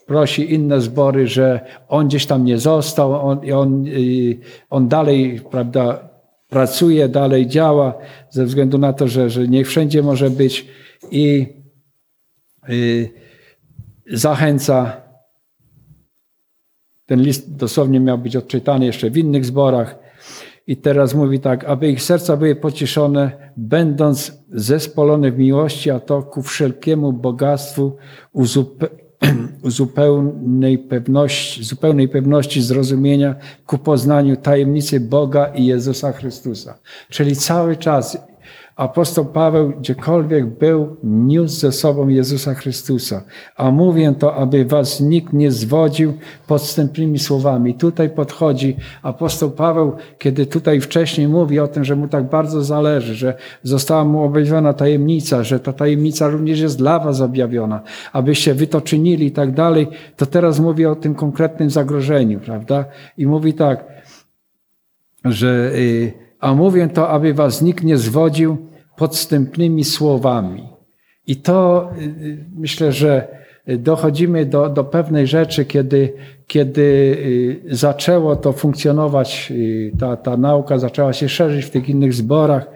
prosi 0.05 0.53
inne 0.53 0.81
zbory, 0.81 1.27
że 1.27 1.59
on 1.87 2.07
gdzieś 2.07 2.25
tam 2.25 2.45
nie 2.45 2.57
został, 2.57 3.29
on, 3.29 3.51
on, 3.53 3.83
yy, 3.83 4.37
on 4.69 4.87
dalej, 4.87 5.41
prawda, 5.51 6.09
pracuje, 6.49 7.09
dalej 7.09 7.47
działa, 7.47 7.97
ze 8.29 8.45
względu 8.45 8.77
na 8.77 8.93
to, 8.93 9.07
że, 9.07 9.29
że 9.29 9.47
nie 9.47 9.65
wszędzie 9.65 10.03
może 10.03 10.29
być 10.29 10.67
i 11.11 11.47
yy, 12.67 13.09
zachęca. 14.07 15.01
Ten 17.05 17.21
list 17.21 17.55
dosłownie 17.55 17.99
miał 17.99 18.17
być 18.17 18.35
odczytany 18.35 18.85
jeszcze 18.85 19.09
w 19.09 19.17
innych 19.17 19.45
zborach. 19.45 20.00
I 20.67 20.77
teraz 20.77 21.13
mówi 21.13 21.39
tak, 21.39 21.63
aby 21.65 21.89
ich 21.91 22.03
serca 22.03 22.37
były 22.37 22.55
pocieszone, 22.55 23.51
będąc 23.57 24.43
zespolone 24.53 25.31
w 25.31 25.37
miłości, 25.37 25.91
a 25.91 25.99
to 25.99 26.23
ku 26.23 26.41
wszelkiemu 26.41 27.13
bogactwu 27.13 27.95
zupełnej 29.63 30.77
pewności, 30.77 31.63
zupełnej 31.63 32.09
pewności 32.09 32.61
zrozumienia 32.61 33.35
ku 33.65 33.77
poznaniu 33.77 34.35
tajemnicy 34.35 34.99
Boga 34.99 35.45
i 35.45 35.65
Jezusa 35.65 36.11
Chrystusa. 36.11 36.79
Czyli 37.09 37.35
cały 37.35 37.75
czas 37.75 38.30
apostoł 38.81 39.25
Paweł 39.25 39.69
gdziekolwiek 39.69 40.45
był, 40.45 40.97
niósł 41.03 41.59
ze 41.59 41.71
sobą 41.71 42.07
Jezusa 42.07 42.53
Chrystusa. 42.53 43.23
A 43.57 43.71
mówię 43.71 44.13
to, 44.19 44.35
aby 44.35 44.65
was 44.65 45.01
nikt 45.01 45.33
nie 45.33 45.51
zwodził 45.51 46.13
podstępnymi 46.47 47.19
słowami. 47.19 47.75
Tutaj 47.75 48.09
podchodzi 48.09 48.75
apostoł 49.03 49.51
Paweł, 49.51 49.95
kiedy 50.17 50.45
tutaj 50.45 50.81
wcześniej 50.81 51.27
mówi 51.27 51.59
o 51.59 51.67
tym, 51.67 51.83
że 51.83 51.95
mu 51.95 52.07
tak 52.07 52.29
bardzo 52.29 52.63
zależy, 52.63 53.15
że 53.15 53.33
została 53.63 54.05
mu 54.05 54.23
objawiona 54.23 54.73
tajemnica, 54.73 55.43
że 55.43 55.59
ta 55.59 55.73
tajemnica 55.73 56.27
również 56.27 56.59
jest 56.59 56.77
dla 56.77 56.99
was 56.99 57.21
objawiona, 57.21 57.81
abyście 58.13 58.53
wy 58.53 58.67
to 58.67 58.81
czynili 58.81 59.25
i 59.25 59.31
tak 59.31 59.53
dalej, 59.53 59.87
to 60.17 60.25
teraz 60.25 60.59
mówi 60.59 60.85
o 60.85 60.95
tym 60.95 61.15
konkretnym 61.15 61.69
zagrożeniu, 61.69 62.39
prawda? 62.39 62.85
I 63.17 63.27
mówi 63.27 63.53
tak, 63.53 63.85
że 65.25 65.71
y, 65.75 66.13
a 66.39 66.53
mówię 66.53 66.87
to, 66.87 67.09
aby 67.09 67.33
was 67.33 67.61
nikt 67.61 67.83
nie 67.83 67.97
zwodził 67.97 68.70
podstępnymi 69.01 69.83
słowami. 69.83 70.63
I 71.27 71.35
to 71.35 71.89
y, 71.97 72.03
y, 72.03 72.45
myślę, 72.55 72.91
że 72.91 73.27
dochodzimy 73.67 74.45
do, 74.45 74.69
do 74.69 74.83
pewnej 74.83 75.27
rzeczy, 75.27 75.65
kiedy, 75.65 76.13
kiedy 76.47 76.81
y, 76.81 77.75
zaczęło 77.75 78.35
to 78.35 78.53
funkcjonować, 78.53 79.53
ta, 79.99 80.17
ta 80.17 80.37
nauka 80.37 80.77
zaczęła 80.77 81.13
się 81.13 81.29
szerzyć 81.29 81.65
w 81.65 81.69
tych 81.69 81.89
innych 81.89 82.13
zborach. 82.13 82.67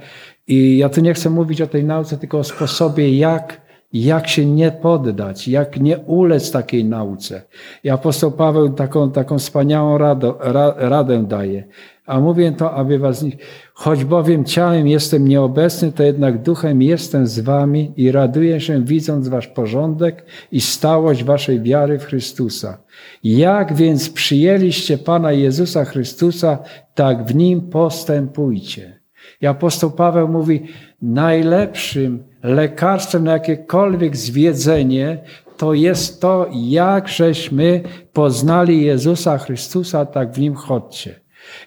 I 0.48 0.78
ja 0.78 0.90
tu 0.90 1.02
nie 1.02 1.14
chcę 1.14 1.30
mówić 1.30 1.62
o 1.62 1.68
tej 1.68 1.84
nauce, 1.84 2.18
tylko 2.18 2.38
o 2.40 2.44
sposobie, 2.44 3.18
jak, 3.18 3.62
jak 4.04 4.28
się 4.28 4.46
nie 4.46 4.72
poddać, 4.72 5.48
jak 5.48 5.80
nie 5.80 5.98
ulec 5.98 6.52
takiej 6.52 6.86
nauce. 6.86 7.42
I 7.84 7.90
apostoł 7.90 8.32
Paweł 8.32 8.70
taką, 8.70 9.12
taką 9.12 9.40
wspaniałą 9.40 9.98
radę, 9.98 10.34
radę 10.78 11.24
daje. 11.24 11.64
A 12.06 12.20
mówię 12.20 12.52
to, 12.52 12.72
aby 12.72 13.00
was, 13.00 13.26
choć 13.74 14.04
bowiem 14.04 14.46
ciałem 14.46 14.88
jestem 14.88 15.28
nieobecny, 15.28 15.92
to 15.92 16.04
jednak 16.04 16.42
duchem 16.42 16.82
jestem 16.82 17.28
z 17.28 17.40
wami 17.40 17.94
i 17.96 18.12
raduję 18.12 18.62
się 18.62 18.84
widząc 18.84 19.28
wasz 19.28 19.48
porządek 19.48 20.26
i 20.52 20.62
stałość 20.62 21.24
waszej 21.24 21.62
wiary 21.62 22.00
w 22.00 22.06
Chrystusa. 22.06 22.78
Jak 23.24 23.74
więc 23.74 24.10
przyjęliście 24.10 24.98
Pana 24.98 25.32
Jezusa 25.32 25.86
Chrystusa, 25.86 26.58
tak 26.96 27.26
w 27.26 27.36
Nim 27.36 27.62
postępujcie. 27.62 29.00
I 29.42 29.48
apostoł 29.48 29.92
Paweł 29.92 30.28
mówi, 30.28 30.64
najlepszym 31.02 32.24
lekarstwem 32.46 33.24
na 33.24 33.32
jakiekolwiek 33.32 34.18
zwiedzenie 34.18 35.24
to 35.58 35.74
jest 35.74 36.22
to, 36.22 36.48
jak 36.54 37.08
żeśmy 37.08 37.82
poznali 38.14 38.86
Jezusa 38.86 39.38
Chrystusa, 39.38 40.06
tak 40.06 40.32
w 40.32 40.40
Nim 40.40 40.56
chodźcie. 40.56 41.20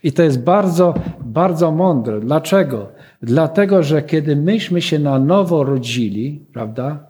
I 0.02 0.12
to 0.12 0.22
jest 0.22 0.42
bardzo, 0.42 0.94
bardzo 1.20 1.72
mądre. 1.72 2.20
Dlaczego? 2.20 2.92
Dlatego, 3.22 3.82
że 3.82 4.02
kiedy 4.02 4.36
myśmy 4.36 4.82
się 4.82 4.98
na 4.98 5.18
nowo 5.18 5.64
rodzili, 5.64 6.46
prawda, 6.52 7.06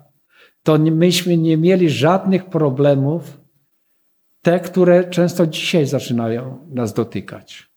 to 0.62 0.78
myśmy 0.78 1.36
nie 1.36 1.56
mieli 1.56 1.90
żadnych 1.90 2.44
problemów, 2.44 3.40
te, 4.42 4.60
które 4.60 5.04
często 5.04 5.46
dzisiaj 5.46 5.86
zaczynają 5.86 6.66
nas 6.70 6.94
dotykać. 6.94 7.67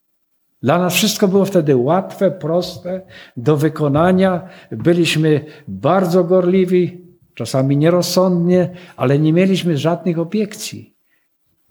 Dla 0.62 0.78
nas 0.78 0.93
wszystko 0.93 1.28
było 1.28 1.45
wtedy 1.45 1.76
łatwe, 1.76 2.32
proste 2.32 3.02
do 3.38 3.58
wykonania. 3.58 4.50
Byliśmy 4.71 5.45
bardzo 5.67 6.24
gorliwi, 6.24 7.02
czasami 7.34 7.78
nierozsądnie, 7.78 8.69
ale 8.97 9.19
nie 9.19 9.34
mieliśmy 9.34 9.78
żadnych 9.78 10.19
obiekcji. 10.19 10.95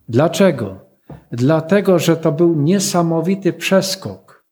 Dlaczego? 0.08 0.78
Dlatego, 1.32 1.98
że 1.98 2.16
to 2.16 2.32
był 2.32 2.56
niesamowity 2.56 3.52
przeskok. 3.52 4.44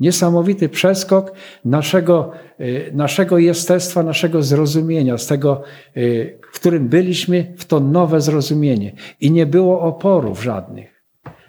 Niesamowity 0.00 0.68
przeskok 0.68 1.32
naszego, 1.64 2.32
y, 2.60 2.90
naszego 2.94 3.38
jestestwa, 3.38 4.02
naszego 4.02 4.42
zrozumienia, 4.42 5.18
z 5.18 5.26
tego, 5.26 5.62
y, 5.96 6.38
w 6.52 6.60
którym 6.60 6.88
byliśmy, 6.88 7.54
w 7.56 7.64
to 7.64 7.80
nowe 7.80 8.20
zrozumienie. 8.20 8.92
I 9.20 9.30
nie 9.30 9.46
było 9.46 9.80
oporów 9.80 10.42
żadnych. 10.42 10.91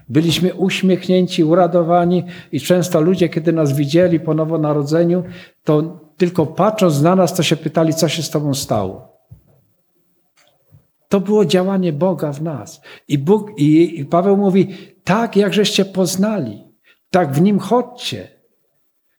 Byliśmy 0.09 0.53
uśmiechnięci, 0.53 1.43
uradowani 1.43 2.23
i 2.51 2.61
często 2.61 3.01
ludzie, 3.01 3.29
kiedy 3.29 3.53
nas 3.53 3.75
widzieli 3.75 4.19
po 4.19 4.33
nowonarodzeniu, 4.33 5.23
to 5.63 5.99
tylko 6.17 6.45
patrząc 6.45 7.01
na 7.01 7.15
nas, 7.15 7.33
to 7.33 7.43
się 7.43 7.55
pytali, 7.55 7.93
co 7.93 8.09
się 8.09 8.23
z 8.23 8.29
tobą 8.29 8.53
stało. 8.53 9.13
To 11.09 11.19
było 11.19 11.45
działanie 11.45 11.93
Boga 11.93 12.33
w 12.33 12.41
nas. 12.41 12.81
I, 13.07 13.17
Bóg, 13.17 13.51
i, 13.57 14.05
Paweł 14.09 14.37
mówi, 14.37 14.67
tak 15.03 15.35
jak 15.35 15.53
żeście 15.53 15.85
poznali, 15.85 16.63
tak 17.09 17.33
w 17.33 17.41
nim 17.41 17.59
chodźcie. 17.59 18.32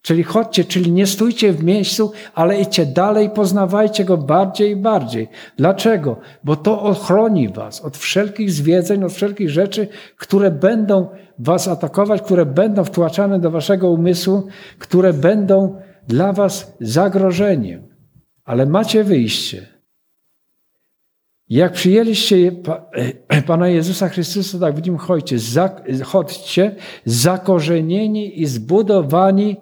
Czyli 0.05 0.23
chodźcie, 0.23 0.65
czyli 0.65 0.93
nie 0.93 1.07
stójcie 1.07 1.53
w 1.53 1.65
miejscu, 1.65 2.13
ale 2.35 2.61
idźcie 2.61 2.87
dalej, 2.87 3.31
poznawajcie 3.31 4.05
go 4.05 4.17
bardziej 4.17 4.71
i 4.71 4.77
bardziej. 4.77 5.29
Dlaczego? 5.57 6.17
Bo 6.45 6.57
to 6.57 6.83
ochroni 6.83 7.49
was 7.49 7.81
od 7.81 7.97
wszelkich 7.97 8.51
zwiedzeń, 8.51 9.05
od 9.05 9.13
wszelkich 9.13 9.51
rzeczy, 9.51 9.89
które 10.17 10.51
będą 10.51 11.09
was 11.39 11.69
atakować, 11.69 12.23
które 12.23 12.47
będą 12.47 12.85
wtłaczane 12.85 13.41
do 13.41 13.51
waszego 13.51 13.91
umysłu, 13.91 14.47
które 14.79 15.13
będą 15.13 15.81
dla 16.09 16.33
was 16.33 16.77
zagrożeniem. 16.81 17.89
Ale 18.45 18.67
macie 18.67 19.05
wyjście. 19.05 19.67
Jak 21.49 21.73
przyjęliście 21.73 22.53
Pana 23.47 23.69
Jezusa 23.69 24.09
Chrystusa, 24.09 24.59
tak 24.59 24.75
w 24.75 24.87
Nim 24.87 24.97
chodźcie, 24.97 25.37
chodźcie 26.05 26.75
zakorzenieni 27.05 28.41
i 28.43 28.47
zbudowani 28.47 29.57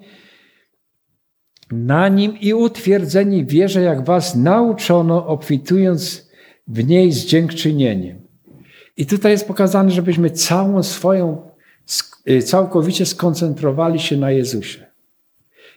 na 1.72 2.08
Nim 2.08 2.40
i 2.40 2.54
utwierdzeni 2.54 3.44
wierze, 3.44 3.82
jak 3.82 4.04
Was 4.04 4.36
nauczono, 4.36 5.26
obfitując 5.26 6.30
w 6.68 6.86
niej 6.86 7.12
z 7.12 7.26
dziękczynieniem. 7.26 8.20
I 8.96 9.06
tutaj 9.06 9.32
jest 9.32 9.48
pokazane, 9.48 9.90
żebyśmy 9.90 10.30
całą 10.30 10.82
swoją, 10.82 11.50
e, 12.26 12.42
całkowicie 12.42 13.06
skoncentrowali 13.06 14.00
się 14.00 14.16
na 14.16 14.30
Jezusie. 14.30 14.86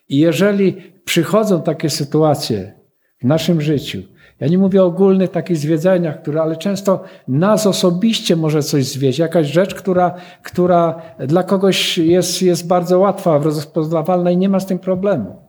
I 0.10 0.18
jeżeli 0.18 0.94
przychodzą 1.06 1.62
takie 1.62 1.90
sytuacje 1.90 2.74
w 3.22 3.26
naszym 3.26 3.62
życiu, 3.62 4.02
ja 4.40 4.48
nie 4.48 4.58
mówię 4.58 4.84
o 4.84 4.86
ogólnych 4.86 5.32
takich 5.32 5.58
zwiedzeniach, 5.58 6.22
które, 6.22 6.42
ale 6.42 6.56
często 6.56 7.04
nas 7.28 7.68
osobiście 7.68 8.36
może 8.36 8.64
coś 8.64 8.86
zwieść, 8.86 9.20
jakaś 9.20 9.48
rzecz, 9.48 9.76
która, 9.76 10.16
która 10.44 11.02
dla 11.20 11.44
kogoś 11.44 11.98
jest, 11.98 12.42
jest 12.42 12.68
bardzo 12.68 13.00
łatwa, 13.00 13.38
rozpoznawalna 13.38 14.32
i 14.32 14.38
nie 14.38 14.50
ma 14.50 14.60
z 14.60 14.66
tym 14.66 14.80
problemu. 14.80 15.45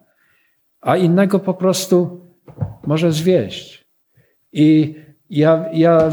A 0.81 0.97
innego 0.97 1.39
po 1.39 1.55
prostu 1.55 2.21
może 2.87 3.13
zwieść. 3.13 3.87
I 4.53 4.95
ja, 5.31 5.67
ja 5.73 6.11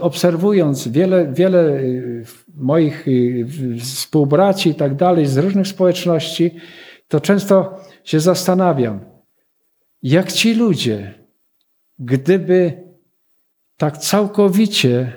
obserwując 0.00 0.88
wiele, 0.88 1.32
wiele 1.32 1.80
y, 1.80 2.24
moich 2.54 3.08
y, 3.08 3.46
współbraci 3.80 4.70
i 4.70 4.74
tak 4.74 4.94
dalej 4.94 5.26
z 5.26 5.38
różnych 5.38 5.68
społeczności, 5.68 6.50
to 7.08 7.20
często 7.20 7.80
się 8.04 8.20
zastanawiam, 8.20 9.00
jak 10.02 10.32
ci 10.32 10.54
ludzie, 10.54 11.14
gdyby 11.98 12.82
tak 13.76 13.98
całkowicie 13.98 15.12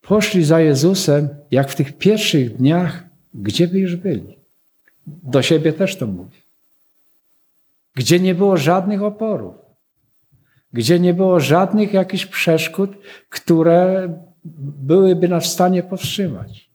poszli 0.00 0.44
za 0.44 0.60
Jezusem, 0.60 1.28
jak 1.50 1.70
w 1.70 1.74
tych 1.74 1.98
pierwszych 1.98 2.56
dniach, 2.56 3.04
gdzie 3.34 3.68
by 3.68 3.78
już 3.78 3.96
byli? 3.96 4.38
Do 5.06 5.42
siebie 5.42 5.72
też 5.72 5.96
to 5.96 6.06
mówię. 6.06 6.41
Gdzie 7.94 8.20
nie 8.20 8.34
było 8.34 8.56
żadnych 8.56 9.02
oporów, 9.02 9.54
gdzie 10.72 11.00
nie 11.00 11.14
było 11.14 11.40
żadnych 11.40 11.92
jakichś 11.92 12.26
przeszkód, 12.26 12.90
które 13.28 14.08
byłyby 14.82 15.28
nas 15.28 15.44
w 15.44 15.48
stanie 15.48 15.82
powstrzymać. 15.82 16.72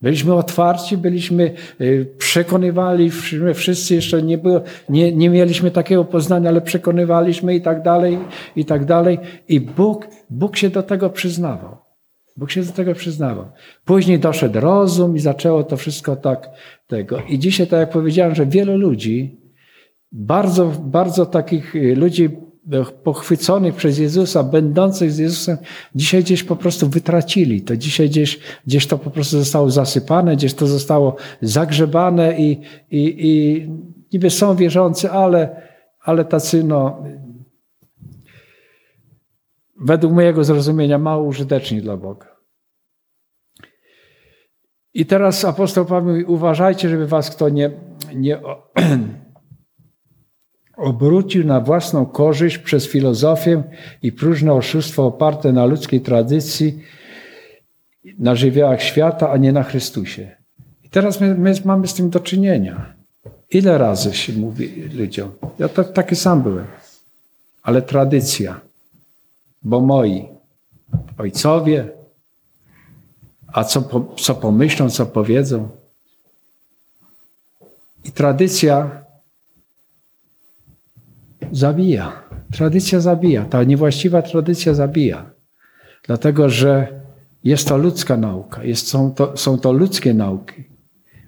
Byliśmy 0.00 0.34
otwarci, 0.34 0.96
byliśmy, 0.96 1.54
y, 1.80 2.14
przekonywali, 2.18 3.10
wszyscy 3.54 3.94
jeszcze 3.94 4.22
nie, 4.22 4.38
było, 4.38 4.60
nie, 4.88 5.12
nie 5.12 5.30
mieliśmy 5.30 5.70
takiego 5.70 6.04
poznania, 6.04 6.48
ale 6.48 6.60
przekonywaliśmy 6.60 7.54
i 7.54 7.60
tak 7.60 7.82
dalej, 7.82 8.18
i 8.56 8.64
tak 8.64 8.84
dalej. 8.84 9.18
I 9.48 9.60
Bóg, 9.60 10.08
Bóg 10.30 10.56
się 10.56 10.70
do 10.70 10.82
tego 10.82 11.10
przyznawał. 11.10 11.76
Bóg 12.36 12.50
się 12.50 12.62
do 12.62 12.72
tego 12.72 12.94
przyznawał. 12.94 13.46
Później 13.84 14.18
doszedł 14.18 14.60
rozum 14.60 15.16
i 15.16 15.18
zaczęło 15.18 15.64
to 15.64 15.76
wszystko 15.76 16.16
tak 16.16 16.50
tego. 16.86 17.22
I 17.28 17.38
dzisiaj, 17.38 17.66
tak 17.66 17.80
jak 17.80 17.90
powiedziałem, 17.90 18.34
że 18.34 18.46
wielu 18.46 18.76
ludzi, 18.76 19.43
bardzo, 20.14 20.66
bardzo 20.66 21.26
takich 21.26 21.76
y, 21.76 21.96
ludzi 21.96 22.30
pochwyconych 23.04 23.74
przez 23.74 23.98
Jezusa, 23.98 24.44
będących 24.44 25.12
z 25.12 25.18
Jezusem, 25.18 25.58
dzisiaj 25.94 26.22
gdzieś 26.22 26.44
po 26.44 26.56
prostu 26.56 26.88
wytracili. 26.88 27.62
To 27.62 27.76
dzisiaj 27.76 28.08
gdzieś, 28.08 28.40
gdzieś 28.66 28.86
to 28.86 28.98
po 28.98 29.10
prostu 29.10 29.38
zostało 29.38 29.70
zasypane, 29.70 30.36
gdzieś 30.36 30.54
to 30.54 30.66
zostało 30.66 31.16
zagrzebane 31.40 32.40
i, 32.40 32.50
i, 32.90 33.16
i 33.18 33.68
niby 34.12 34.30
są 34.30 34.56
wierzący, 34.56 35.10
ale, 35.10 35.62
ale 36.00 36.24
tacy 36.24 36.64
no, 36.64 37.04
według 39.80 40.12
mojego 40.12 40.44
zrozumienia 40.44 40.98
mało 40.98 41.24
użyteczni 41.24 41.82
dla 41.82 41.96
Boga. 41.96 42.34
I 44.94 45.06
teraz 45.06 45.44
apostoł 45.44 45.84
Paweł 45.84 46.12
mówi, 46.12 46.24
uważajcie, 46.24 46.88
żeby 46.88 47.06
was 47.06 47.30
kto 47.30 47.48
nie, 47.48 47.70
nie 48.14 48.40
obrócił 50.76 51.46
na 51.46 51.60
własną 51.60 52.06
korzyść 52.06 52.58
przez 52.58 52.88
filozofię 52.88 53.62
i 54.02 54.12
próżne 54.12 54.52
oszustwo 54.52 55.06
oparte 55.06 55.52
na 55.52 55.64
ludzkiej 55.64 56.00
tradycji, 56.00 56.80
na 58.18 58.34
żywiołach 58.34 58.82
świata, 58.82 59.30
a 59.30 59.36
nie 59.36 59.52
na 59.52 59.62
Chrystusie. 59.62 60.30
I 60.84 60.88
teraz 60.88 61.20
my, 61.20 61.34
my 61.34 61.54
mamy 61.64 61.88
z 61.88 61.94
tym 61.94 62.10
do 62.10 62.20
czynienia. 62.20 62.94
Ile 63.50 63.78
razy 63.78 64.14
się 64.14 64.32
mówi 64.32 64.82
ludziom? 64.94 65.30
Ja 65.58 65.68
to, 65.68 65.84
taki 65.84 66.16
sam 66.16 66.42
byłem. 66.42 66.66
Ale 67.62 67.82
tradycja. 67.82 68.60
Bo 69.62 69.80
moi 69.80 70.28
ojcowie, 71.18 71.88
a 73.52 73.64
co, 73.64 74.04
co 74.16 74.34
pomyślą, 74.34 74.90
co 74.90 75.06
powiedzą. 75.06 75.68
I 78.04 78.12
tradycja 78.12 79.03
zabija. 81.56 82.12
Tradycja 82.52 83.00
zabija. 83.00 83.44
Ta 83.44 83.64
niewłaściwa 83.64 84.22
tradycja 84.22 84.74
zabija. 84.74 85.30
Dlatego, 86.06 86.48
że 86.48 87.00
jest 87.44 87.68
to 87.68 87.76
ludzka 87.76 88.16
nauka, 88.16 88.64
jest, 88.64 88.88
są, 88.88 89.14
to, 89.14 89.36
są 89.36 89.58
to 89.58 89.72
ludzkie 89.72 90.14
nauki. 90.14 90.64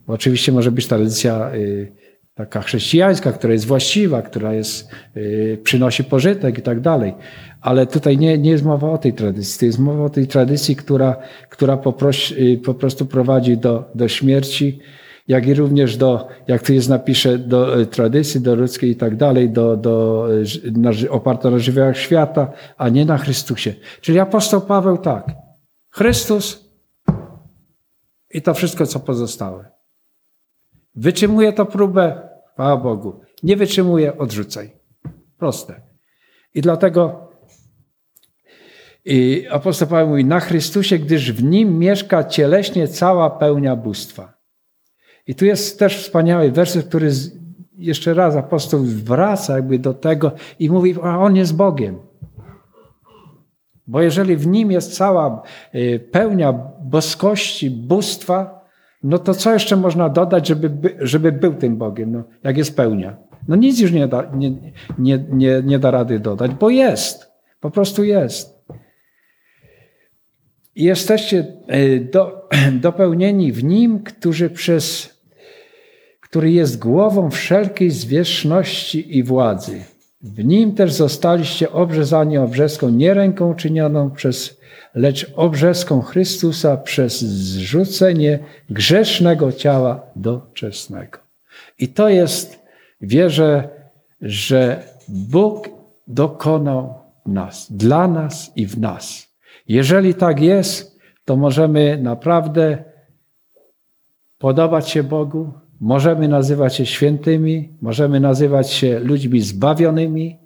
Bo 0.07 0.13
oczywiście 0.13 0.53
może 0.53 0.73
być 0.73 0.87
tradycja 0.87 1.55
y, 1.55 1.93
taka 2.37 2.61
chrześcijańska, 2.61 3.33
która 3.33 3.53
jest 3.53 3.67
właściwa, 3.67 4.23
która 4.23 4.55
jest, 4.55 4.91
przynosi 5.63 6.05
pożytek 6.05 6.59
i 6.59 6.63
tak 6.63 6.81
dalej. 6.81 7.15
Ale 7.61 7.87
tutaj 7.87 8.19
nie, 8.19 8.39
nie 8.39 8.51
jest 8.51 8.65
mowa 8.65 8.91
o 8.91 8.99
tej 8.99 9.13
tradycji. 9.13 9.59
To 9.61 9.67
jest 9.67 9.79
mowa 9.79 10.05
o 10.05 10.11
tej 10.11 10.27
tradycji, 10.27 10.77
która, 10.77 11.17
która 11.51 11.77
po, 11.77 11.95
po 12.65 12.75
prostu 12.75 13.07
prowadzi 13.07 13.57
do, 13.57 13.85
do 13.95 14.09
śmierci, 14.09 14.81
jak 15.29 15.47
i 15.47 15.55
również 15.55 15.97
do, 15.97 16.29
jak 16.49 16.63
tu 16.63 16.73
jest 16.73 16.89
napisze, 16.89 17.39
do 17.39 17.81
e, 17.81 17.87
tradycji, 17.87 18.41
do 18.41 18.55
ludzkiej 18.55 18.91
i 18.91 18.97
tak 18.97 19.17
dalej, 19.17 19.51
do, 19.51 19.77
do, 19.77 20.27
e, 20.67 20.71
na, 20.71 20.91
oparta 21.11 21.51
na 21.51 21.59
żywiołach 21.59 21.97
świata, 21.97 22.53
a 22.77 22.89
nie 22.89 23.05
na 23.05 23.19
Chrystusie. 23.19 23.75
Czyli 24.01 24.19
apostoł 24.19 24.61
Paweł 24.61 24.99
tak. 24.99 25.27
Chrystus 25.91 26.71
i 28.31 28.43
to 28.43 28.55
wszystko, 28.55 28.87
co 28.87 29.01
pozostałe. 29.01 29.71
Wytrzymuje 30.95 31.53
to 31.53 31.67
próbę, 31.67 32.29
chwała 32.53 32.77
Bogu. 32.77 33.21
Nie 33.43 33.57
wytrzymuje, 33.57 34.19
odrzucaj. 34.19 34.71
Proste. 35.39 35.81
I 36.55 36.61
dlatego 36.61 37.27
i 39.05 39.47
apostoł 39.51 39.89
Paweł 39.89 40.09
mówi, 40.09 40.25
na 40.25 40.41
Chrystusie, 40.41 40.99
gdyż 40.99 41.33
w 41.33 41.45
nim 41.45 41.79
mieszka 41.79 42.25
cieleśnie 42.25 42.89
cała 42.89 43.31
pełnia 43.31 43.77
bóstwa. 43.77 44.36
I 45.27 45.35
tu 45.35 45.45
jest 45.45 45.79
też 45.79 45.97
wspaniały 45.97 46.53
werset, 46.53 46.87
który 46.87 47.11
jeszcze 47.79 48.15
raz 48.15 48.37
apostoł 48.37 48.81
wraca 48.85 49.57
jakby 49.57 49.79
do 49.79 49.95
tego 49.95 50.33
i 50.59 50.71
mówi, 50.71 50.95
a 51.03 51.19
on 51.19 51.37
jest 51.37 51.57
Bogiem. 51.57 51.99
Bo 53.87 54.03
jeżeli 54.03 54.37
w 54.37 54.47
nim 54.47 54.73
jest 54.73 54.97
cała 54.97 55.43
y, 55.75 56.09
pełnia 56.13 56.53
boskości, 56.83 57.71
bóstwa, 57.71 58.67
no 59.03 59.19
to 59.19 59.35
co 59.35 59.53
jeszcze 59.53 59.77
można 59.77 60.09
dodać, 60.09 60.49
żeby, 60.49 60.97
żeby 61.01 61.33
był 61.33 61.55
tym 61.55 61.77
Bogiem, 61.77 62.13
no, 62.13 62.25
jak 62.45 62.57
jest 62.57 62.77
pełnia? 62.77 63.17
No 63.49 63.57
nic 63.57 63.81
już 63.81 63.93
nie 63.93 64.09
da, 64.09 64.31
nie, 64.35 64.51
nie, 64.99 65.25
nie, 65.33 65.63
nie 65.65 65.79
da 65.79 65.91
rady 65.91 66.21
dodać, 66.21 66.51
bo 66.55 66.71
jest. 66.71 67.33
Po 67.61 67.71
prostu 67.71 68.05
jest. 68.05 68.67
I 70.75 70.85
jesteście 70.85 71.47
y, 71.75 72.09
do, 72.13 72.49
dopełnieni 72.87 73.53
w 73.53 73.65
nim, 73.65 74.03
którzy 74.03 74.51
przez 74.51 75.16
który 76.29 76.51
jest 76.51 76.79
głową 76.79 77.31
wszelkiej 77.31 77.91
zwierzchności 77.91 79.19
i 79.19 79.23
władzy. 79.23 79.81
W 80.23 80.45
nim 80.45 80.75
też 80.75 80.93
zostaliście 80.93 81.73
obrzezani 81.73 82.39
obrzeską 82.39 82.89
nie 82.89 83.15
ręką 83.15 83.55
czynioną 83.55 84.11
przez, 84.11 84.61
lecz 84.95 85.33
obrzeską 85.37 86.03
Chrystusa 86.03 86.77
przez 86.77 87.21
zrzucenie 87.21 88.39
grzesznego 88.71 89.53
ciała 89.53 90.01
doczesnego. 90.17 91.19
I 91.79 91.89
to 91.89 92.09
jest, 92.09 92.59
wierzę, 93.01 93.69
że 94.21 94.83
Bóg 95.09 95.69
dokonał 96.07 96.95
nas, 97.27 97.67
dla 97.71 98.09
nas 98.09 98.53
i 98.57 98.67
w 98.67 98.81
nas. 98.81 99.29
Jeżeli 99.69 100.15
tak 100.15 100.41
jest, 100.41 100.99
to 101.25 101.37
możemy 101.37 101.99
naprawdę 102.03 102.85
podobać 104.39 104.89
się 104.89 105.03
Bogu, 105.03 105.53
Możemy 105.81 106.29
nazywać 106.29 106.75
się 106.75 106.87
świętymi, 106.87 107.69
możemy 107.83 108.21
nazywać 108.21 108.71
się 108.71 108.99
ludźmi 108.99 109.41
zbawionymi, 109.41 110.39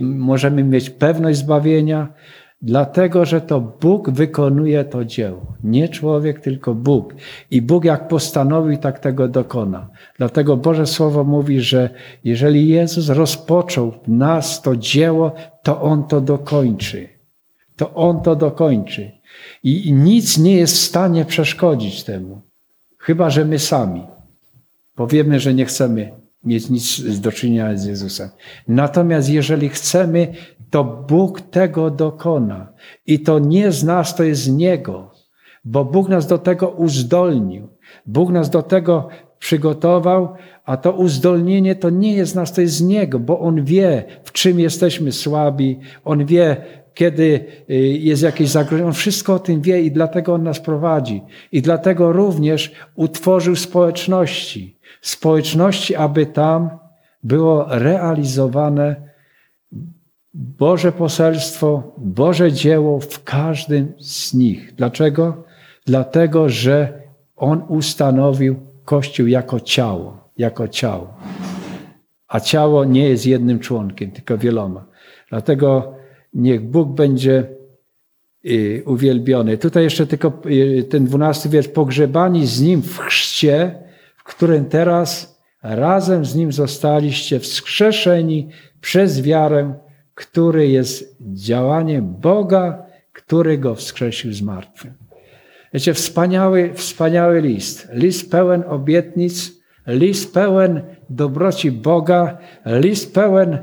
możemy 0.00 0.64
mieć 0.64 0.90
pewność 0.90 1.38
zbawienia, 1.38 2.12
dlatego 2.62 3.24
że 3.24 3.40
to 3.40 3.60
Bóg 3.60 4.10
wykonuje 4.10 4.84
to 4.84 5.04
dzieło. 5.04 5.56
Nie 5.64 5.88
człowiek, 5.88 6.40
tylko 6.40 6.74
Bóg. 6.74 7.14
I 7.50 7.62
Bóg 7.62 7.84
jak 7.84 8.08
postanowił, 8.08 8.78
tak 8.78 8.98
tego 8.98 9.28
dokona. 9.28 9.88
Dlatego 10.18 10.56
Boże 10.56 10.86
Słowo 10.86 11.24
mówi, 11.24 11.60
że 11.60 11.90
jeżeli 12.24 12.68
Jezus 12.68 13.08
rozpoczął 13.08 13.92
w 13.92 14.08
nas 14.08 14.62
to 14.62 14.76
dzieło, 14.76 15.32
to 15.62 15.80
On 15.80 16.04
to 16.04 16.20
dokończy. 16.20 17.08
To 17.76 17.94
On 17.94 18.22
to 18.22 18.36
dokończy. 18.36 19.10
I 19.62 19.92
nic 19.92 20.38
nie 20.38 20.54
jest 20.54 20.74
w 20.74 20.80
stanie 20.80 21.24
przeszkodzić 21.24 22.04
temu. 22.04 22.40
Chyba, 22.98 23.30
że 23.30 23.44
my 23.44 23.58
sami 23.58 24.02
powiemy, 25.00 25.40
że 25.40 25.54
nie 25.54 25.64
chcemy 25.64 26.12
mieć 26.44 26.70
nic 26.70 27.20
do 27.20 27.32
czynienia 27.32 27.76
z 27.76 27.84
Jezusem. 27.86 28.28
Natomiast 28.68 29.30
jeżeli 29.30 29.68
chcemy, 29.68 30.34
to 30.70 30.84
Bóg 30.84 31.40
tego 31.40 31.90
dokona. 31.90 32.72
I 33.06 33.20
to 33.20 33.38
nie 33.38 33.72
z 33.72 33.84
nas, 33.84 34.16
to 34.16 34.22
jest 34.22 34.42
z 34.42 34.48
Niego. 34.48 35.10
Bo 35.64 35.84
Bóg 35.84 36.08
nas 36.08 36.26
do 36.26 36.38
tego 36.38 36.68
uzdolnił. 36.68 37.68
Bóg 38.06 38.30
nas 38.30 38.50
do 38.50 38.62
tego 38.62 39.08
przygotował, 39.38 40.34
a 40.64 40.76
to 40.76 40.92
uzdolnienie 40.92 41.74
to 41.74 41.90
nie 41.90 42.12
jest 42.12 42.32
z 42.32 42.34
nas, 42.34 42.52
to 42.52 42.60
jest 42.60 42.74
z 42.74 42.82
Niego, 42.82 43.18
bo 43.18 43.40
On 43.40 43.64
wie, 43.64 44.04
w 44.24 44.32
czym 44.32 44.60
jesteśmy 44.60 45.12
słabi. 45.12 45.78
On 46.04 46.26
wie, 46.26 46.56
kiedy 46.94 47.44
y, 47.70 47.74
jest 47.78 48.22
jakieś 48.22 48.48
zagrożenie. 48.48 48.86
On 48.86 48.92
wszystko 48.92 49.34
o 49.34 49.38
tym 49.38 49.60
wie 49.60 49.82
i 49.82 49.90
dlatego 49.90 50.34
On 50.34 50.42
nas 50.42 50.60
prowadzi. 50.60 51.22
I 51.52 51.62
dlatego 51.62 52.12
również 52.12 52.72
utworzył 52.94 53.56
społeczności 53.56 54.79
społeczności, 55.00 55.96
aby 55.96 56.26
tam 56.26 56.70
było 57.22 57.66
realizowane 57.68 58.96
Boże 60.34 60.92
poselstwo, 60.92 61.94
Boże 61.98 62.52
dzieło 62.52 63.00
w 63.00 63.24
każdym 63.24 63.92
z 63.98 64.34
nich. 64.34 64.74
Dlaczego? 64.74 65.44
Dlatego, 65.86 66.48
że 66.48 67.02
On 67.36 67.62
ustanowił 67.68 68.56
Kościół 68.84 69.26
jako 69.26 69.60
ciało, 69.60 70.28
jako 70.38 70.68
ciało. 70.68 71.14
A 72.28 72.40
ciało 72.40 72.84
nie 72.84 73.08
jest 73.08 73.26
jednym 73.26 73.58
członkiem, 73.58 74.10
tylko 74.10 74.38
wieloma. 74.38 74.84
Dlatego 75.30 75.94
niech 76.34 76.60
Bóg 76.60 76.88
będzie 76.88 77.46
y, 78.46 78.82
uwielbiony. 78.86 79.58
Tutaj 79.58 79.84
jeszcze 79.84 80.06
tylko 80.06 80.32
y, 80.46 80.84
ten 80.90 81.04
dwunasty 81.04 81.48
wiersz. 81.48 81.68
Pogrzebani 81.68 82.46
z 82.46 82.60
Nim 82.60 82.82
w 82.82 82.98
chrzcie, 82.98 83.74
którym 84.30 84.64
teraz 84.64 85.40
razem 85.62 86.24
z 86.24 86.34
Nim 86.34 86.52
zostaliście 86.52 87.40
wskrzeszeni 87.40 88.48
przez 88.80 89.22
wiarę, 89.22 89.74
który 90.14 90.68
jest 90.68 91.16
działaniem 91.20 92.14
Boga, 92.14 92.86
który 93.12 93.58
Go 93.58 93.74
wskrzesił 93.74 94.32
z 94.32 94.42
martwych. 94.42 94.92
Wiecie, 95.74 95.94
wspaniały, 95.94 96.74
wspaniały 96.74 97.40
list. 97.40 97.88
List 97.92 98.30
pełen 98.30 98.64
obietnic, 98.68 99.52
list 99.86 100.34
pełen 100.34 100.82
dobroci 101.10 101.72
Boga, 101.72 102.38
list 102.66 103.14
pełen 103.14 103.58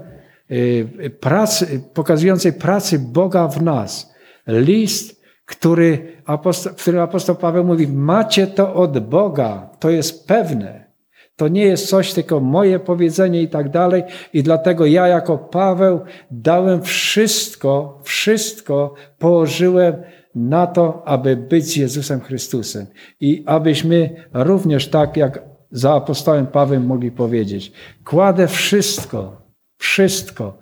y, 0.52 1.10
pracy, 1.20 1.82
pokazującej 1.94 2.54
pracy 2.54 3.00
Boga 3.00 3.48
w 3.48 3.62
nas. 3.62 4.14
List 4.48 5.17
który 5.48 6.22
apostoł, 6.26 6.74
w 6.74 6.82
którym 6.82 7.02
apostoł 7.02 7.36
Paweł 7.36 7.64
mówi: 7.64 7.88
Macie 7.88 8.48
to 8.48 8.74
od 8.74 9.00
Boga, 9.00 9.70
to 9.80 9.90
jest 9.90 10.28
pewne. 10.28 10.88
To 11.36 11.48
nie 11.48 11.66
jest 11.66 11.90
coś, 11.90 12.14
tylko 12.14 12.40
moje 12.40 12.80
powiedzenie 12.80 13.42
i 13.42 13.48
tak 13.48 13.70
dalej. 13.70 14.04
I 14.34 14.44
dlatego 14.44 14.86
ja, 14.86 15.08
jako 15.08 15.38
Paweł, 15.38 16.00
dałem 16.32 16.82
wszystko, 16.82 18.00
wszystko 18.04 18.94
położyłem 19.20 19.96
na 20.36 20.68
to, 20.68 21.08
aby 21.08 21.36
być 21.36 21.78
Jezusem 21.78 22.22
Chrystusem. 22.22 22.86
I 23.20 23.44
abyśmy 23.46 24.28
również 24.34 24.88
tak 24.88 25.18
jak 25.18 25.44
za 25.72 25.94
apostołem 25.94 26.48
Pawłem 26.48 26.86
mogli 26.86 27.12
powiedzieć: 27.12 27.72
Kładę 28.06 28.48
wszystko, 28.48 29.42
wszystko 29.78 30.58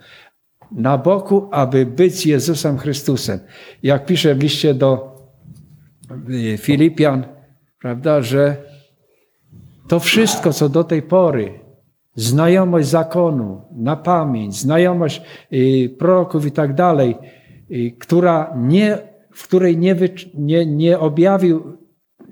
na 0.76 0.98
boku, 0.98 1.48
aby 1.52 1.86
być 1.86 2.26
Jezusem 2.26 2.78
Chrystusem. 2.78 3.40
Jak 3.84 4.06
pisze 4.06 4.36
w 4.36 4.44
liście 4.44 4.74
do 4.74 5.16
y, 6.30 6.58
Filipian, 6.58 7.26
prawda, 7.80 8.22
że 8.22 8.58
to 9.88 10.00
wszystko, 10.00 10.54
co 10.54 10.70
do 10.70 10.84
tej 10.84 11.02
pory, 11.02 11.60
znajomość 12.16 12.88
zakonu 12.88 13.62
na 13.72 13.96
pamięć, 13.96 14.60
znajomość 14.60 15.22
y, 15.54 15.96
proroków 16.00 16.46
i 16.46 16.52
tak 16.52 16.74
dalej, 16.74 17.16
y, 17.72 17.92
która 18.00 18.54
nie, 18.58 18.98
w 19.34 19.44
której 19.44 19.78
nie, 19.78 19.96
nie, 20.34 20.66
nie 20.66 21.00
objawił, 21.00 21.78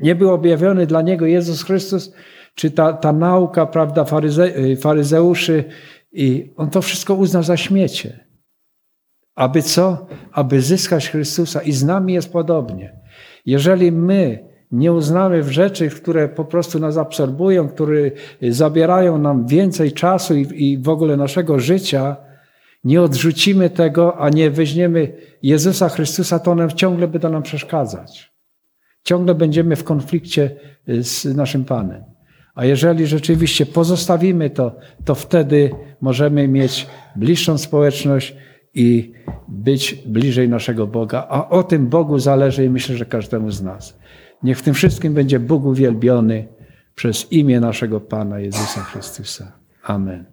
nie 0.02 0.16
był 0.16 0.34
objawiony 0.34 0.88
dla 0.88 1.02
niego 1.02 1.26
Jezus 1.26 1.64
Chrystus, 1.64 2.14
czy 2.56 2.72
ta, 2.72 2.94
ta 2.94 3.14
nauka, 3.14 3.66
prawda, 3.66 4.04
faryze, 4.06 4.52
faryzeuszy, 4.78 5.64
i 6.14 6.54
on 6.56 6.70
to 6.70 6.82
wszystko 6.82 7.16
uznał 7.16 7.44
za 7.44 7.58
śmiecie. 7.58 8.23
Aby 9.36 9.62
co? 9.62 10.08
Aby 10.32 10.62
zyskać 10.62 11.10
Chrystusa. 11.10 11.62
I 11.62 11.72
z 11.72 11.84
nami 11.84 12.14
jest 12.14 12.34
podobnie. 12.34 13.00
Jeżeli 13.46 13.92
my 13.92 14.50
nie 14.72 14.94
uznamy 14.94 15.44
w 15.44 15.52
rzeczy, 15.52 15.90
które 15.90 16.30
po 16.30 16.46
prostu 16.46 16.80
nas 16.80 16.98
absorbują, 16.98 17.70
które 17.70 18.12
zabierają 18.42 19.18
nam 19.18 19.48
więcej 19.48 19.92
czasu 19.92 20.36
i, 20.36 20.72
i 20.72 20.78
w 20.78 20.90
ogóle 20.90 21.18
naszego 21.18 21.60
życia, 21.60 22.16
nie 22.84 23.02
odrzucimy 23.02 23.70
tego, 23.70 24.18
a 24.18 24.30
nie 24.30 24.52
weźmiemy 24.52 25.14
Jezusa 25.44 25.90
Chrystusa, 25.90 26.40
to 26.40 26.52
on 26.52 26.70
ciągle 26.70 27.08
będzie 27.08 27.30
nam 27.30 27.44
przeszkadzać. 27.44 28.34
Ciągle 29.04 29.36
będziemy 29.36 29.76
w 29.76 29.84
konflikcie 29.84 30.56
z 30.88 31.36
naszym 31.36 31.66
Panem. 31.66 32.04
A 32.56 32.66
jeżeli 32.66 33.08
rzeczywiście 33.08 33.66
pozostawimy 33.66 34.50
to, 34.50 34.76
to 35.06 35.16
wtedy 35.16 35.72
możemy 36.02 36.48
mieć 36.48 36.88
bliższą 37.16 37.58
społeczność 37.58 38.36
i 38.74 39.14
być 39.48 39.96
bliżej 40.06 40.50
naszego 40.50 40.88
Boga. 40.88 41.28
A 41.30 41.50
o 41.50 41.64
tym 41.64 41.88
Bogu 41.88 42.20
zależy 42.20 42.66
i 42.66 42.70
myślę, 42.70 42.98
że 42.98 43.06
każdemu 43.06 43.52
z 43.52 43.62
nas. 43.62 44.00
Niech 44.44 44.60
w 44.60 44.62
tym 44.62 44.74
wszystkim 44.74 45.14
będzie 45.14 45.40
Bóg 45.40 45.66
uwielbiony 45.66 46.48
przez 46.96 47.32
imię 47.32 47.60
naszego 47.60 48.02
Pana 48.02 48.40
Jezusa 48.40 48.82
Chrystusa. 48.82 49.52
Amen. 49.84 50.26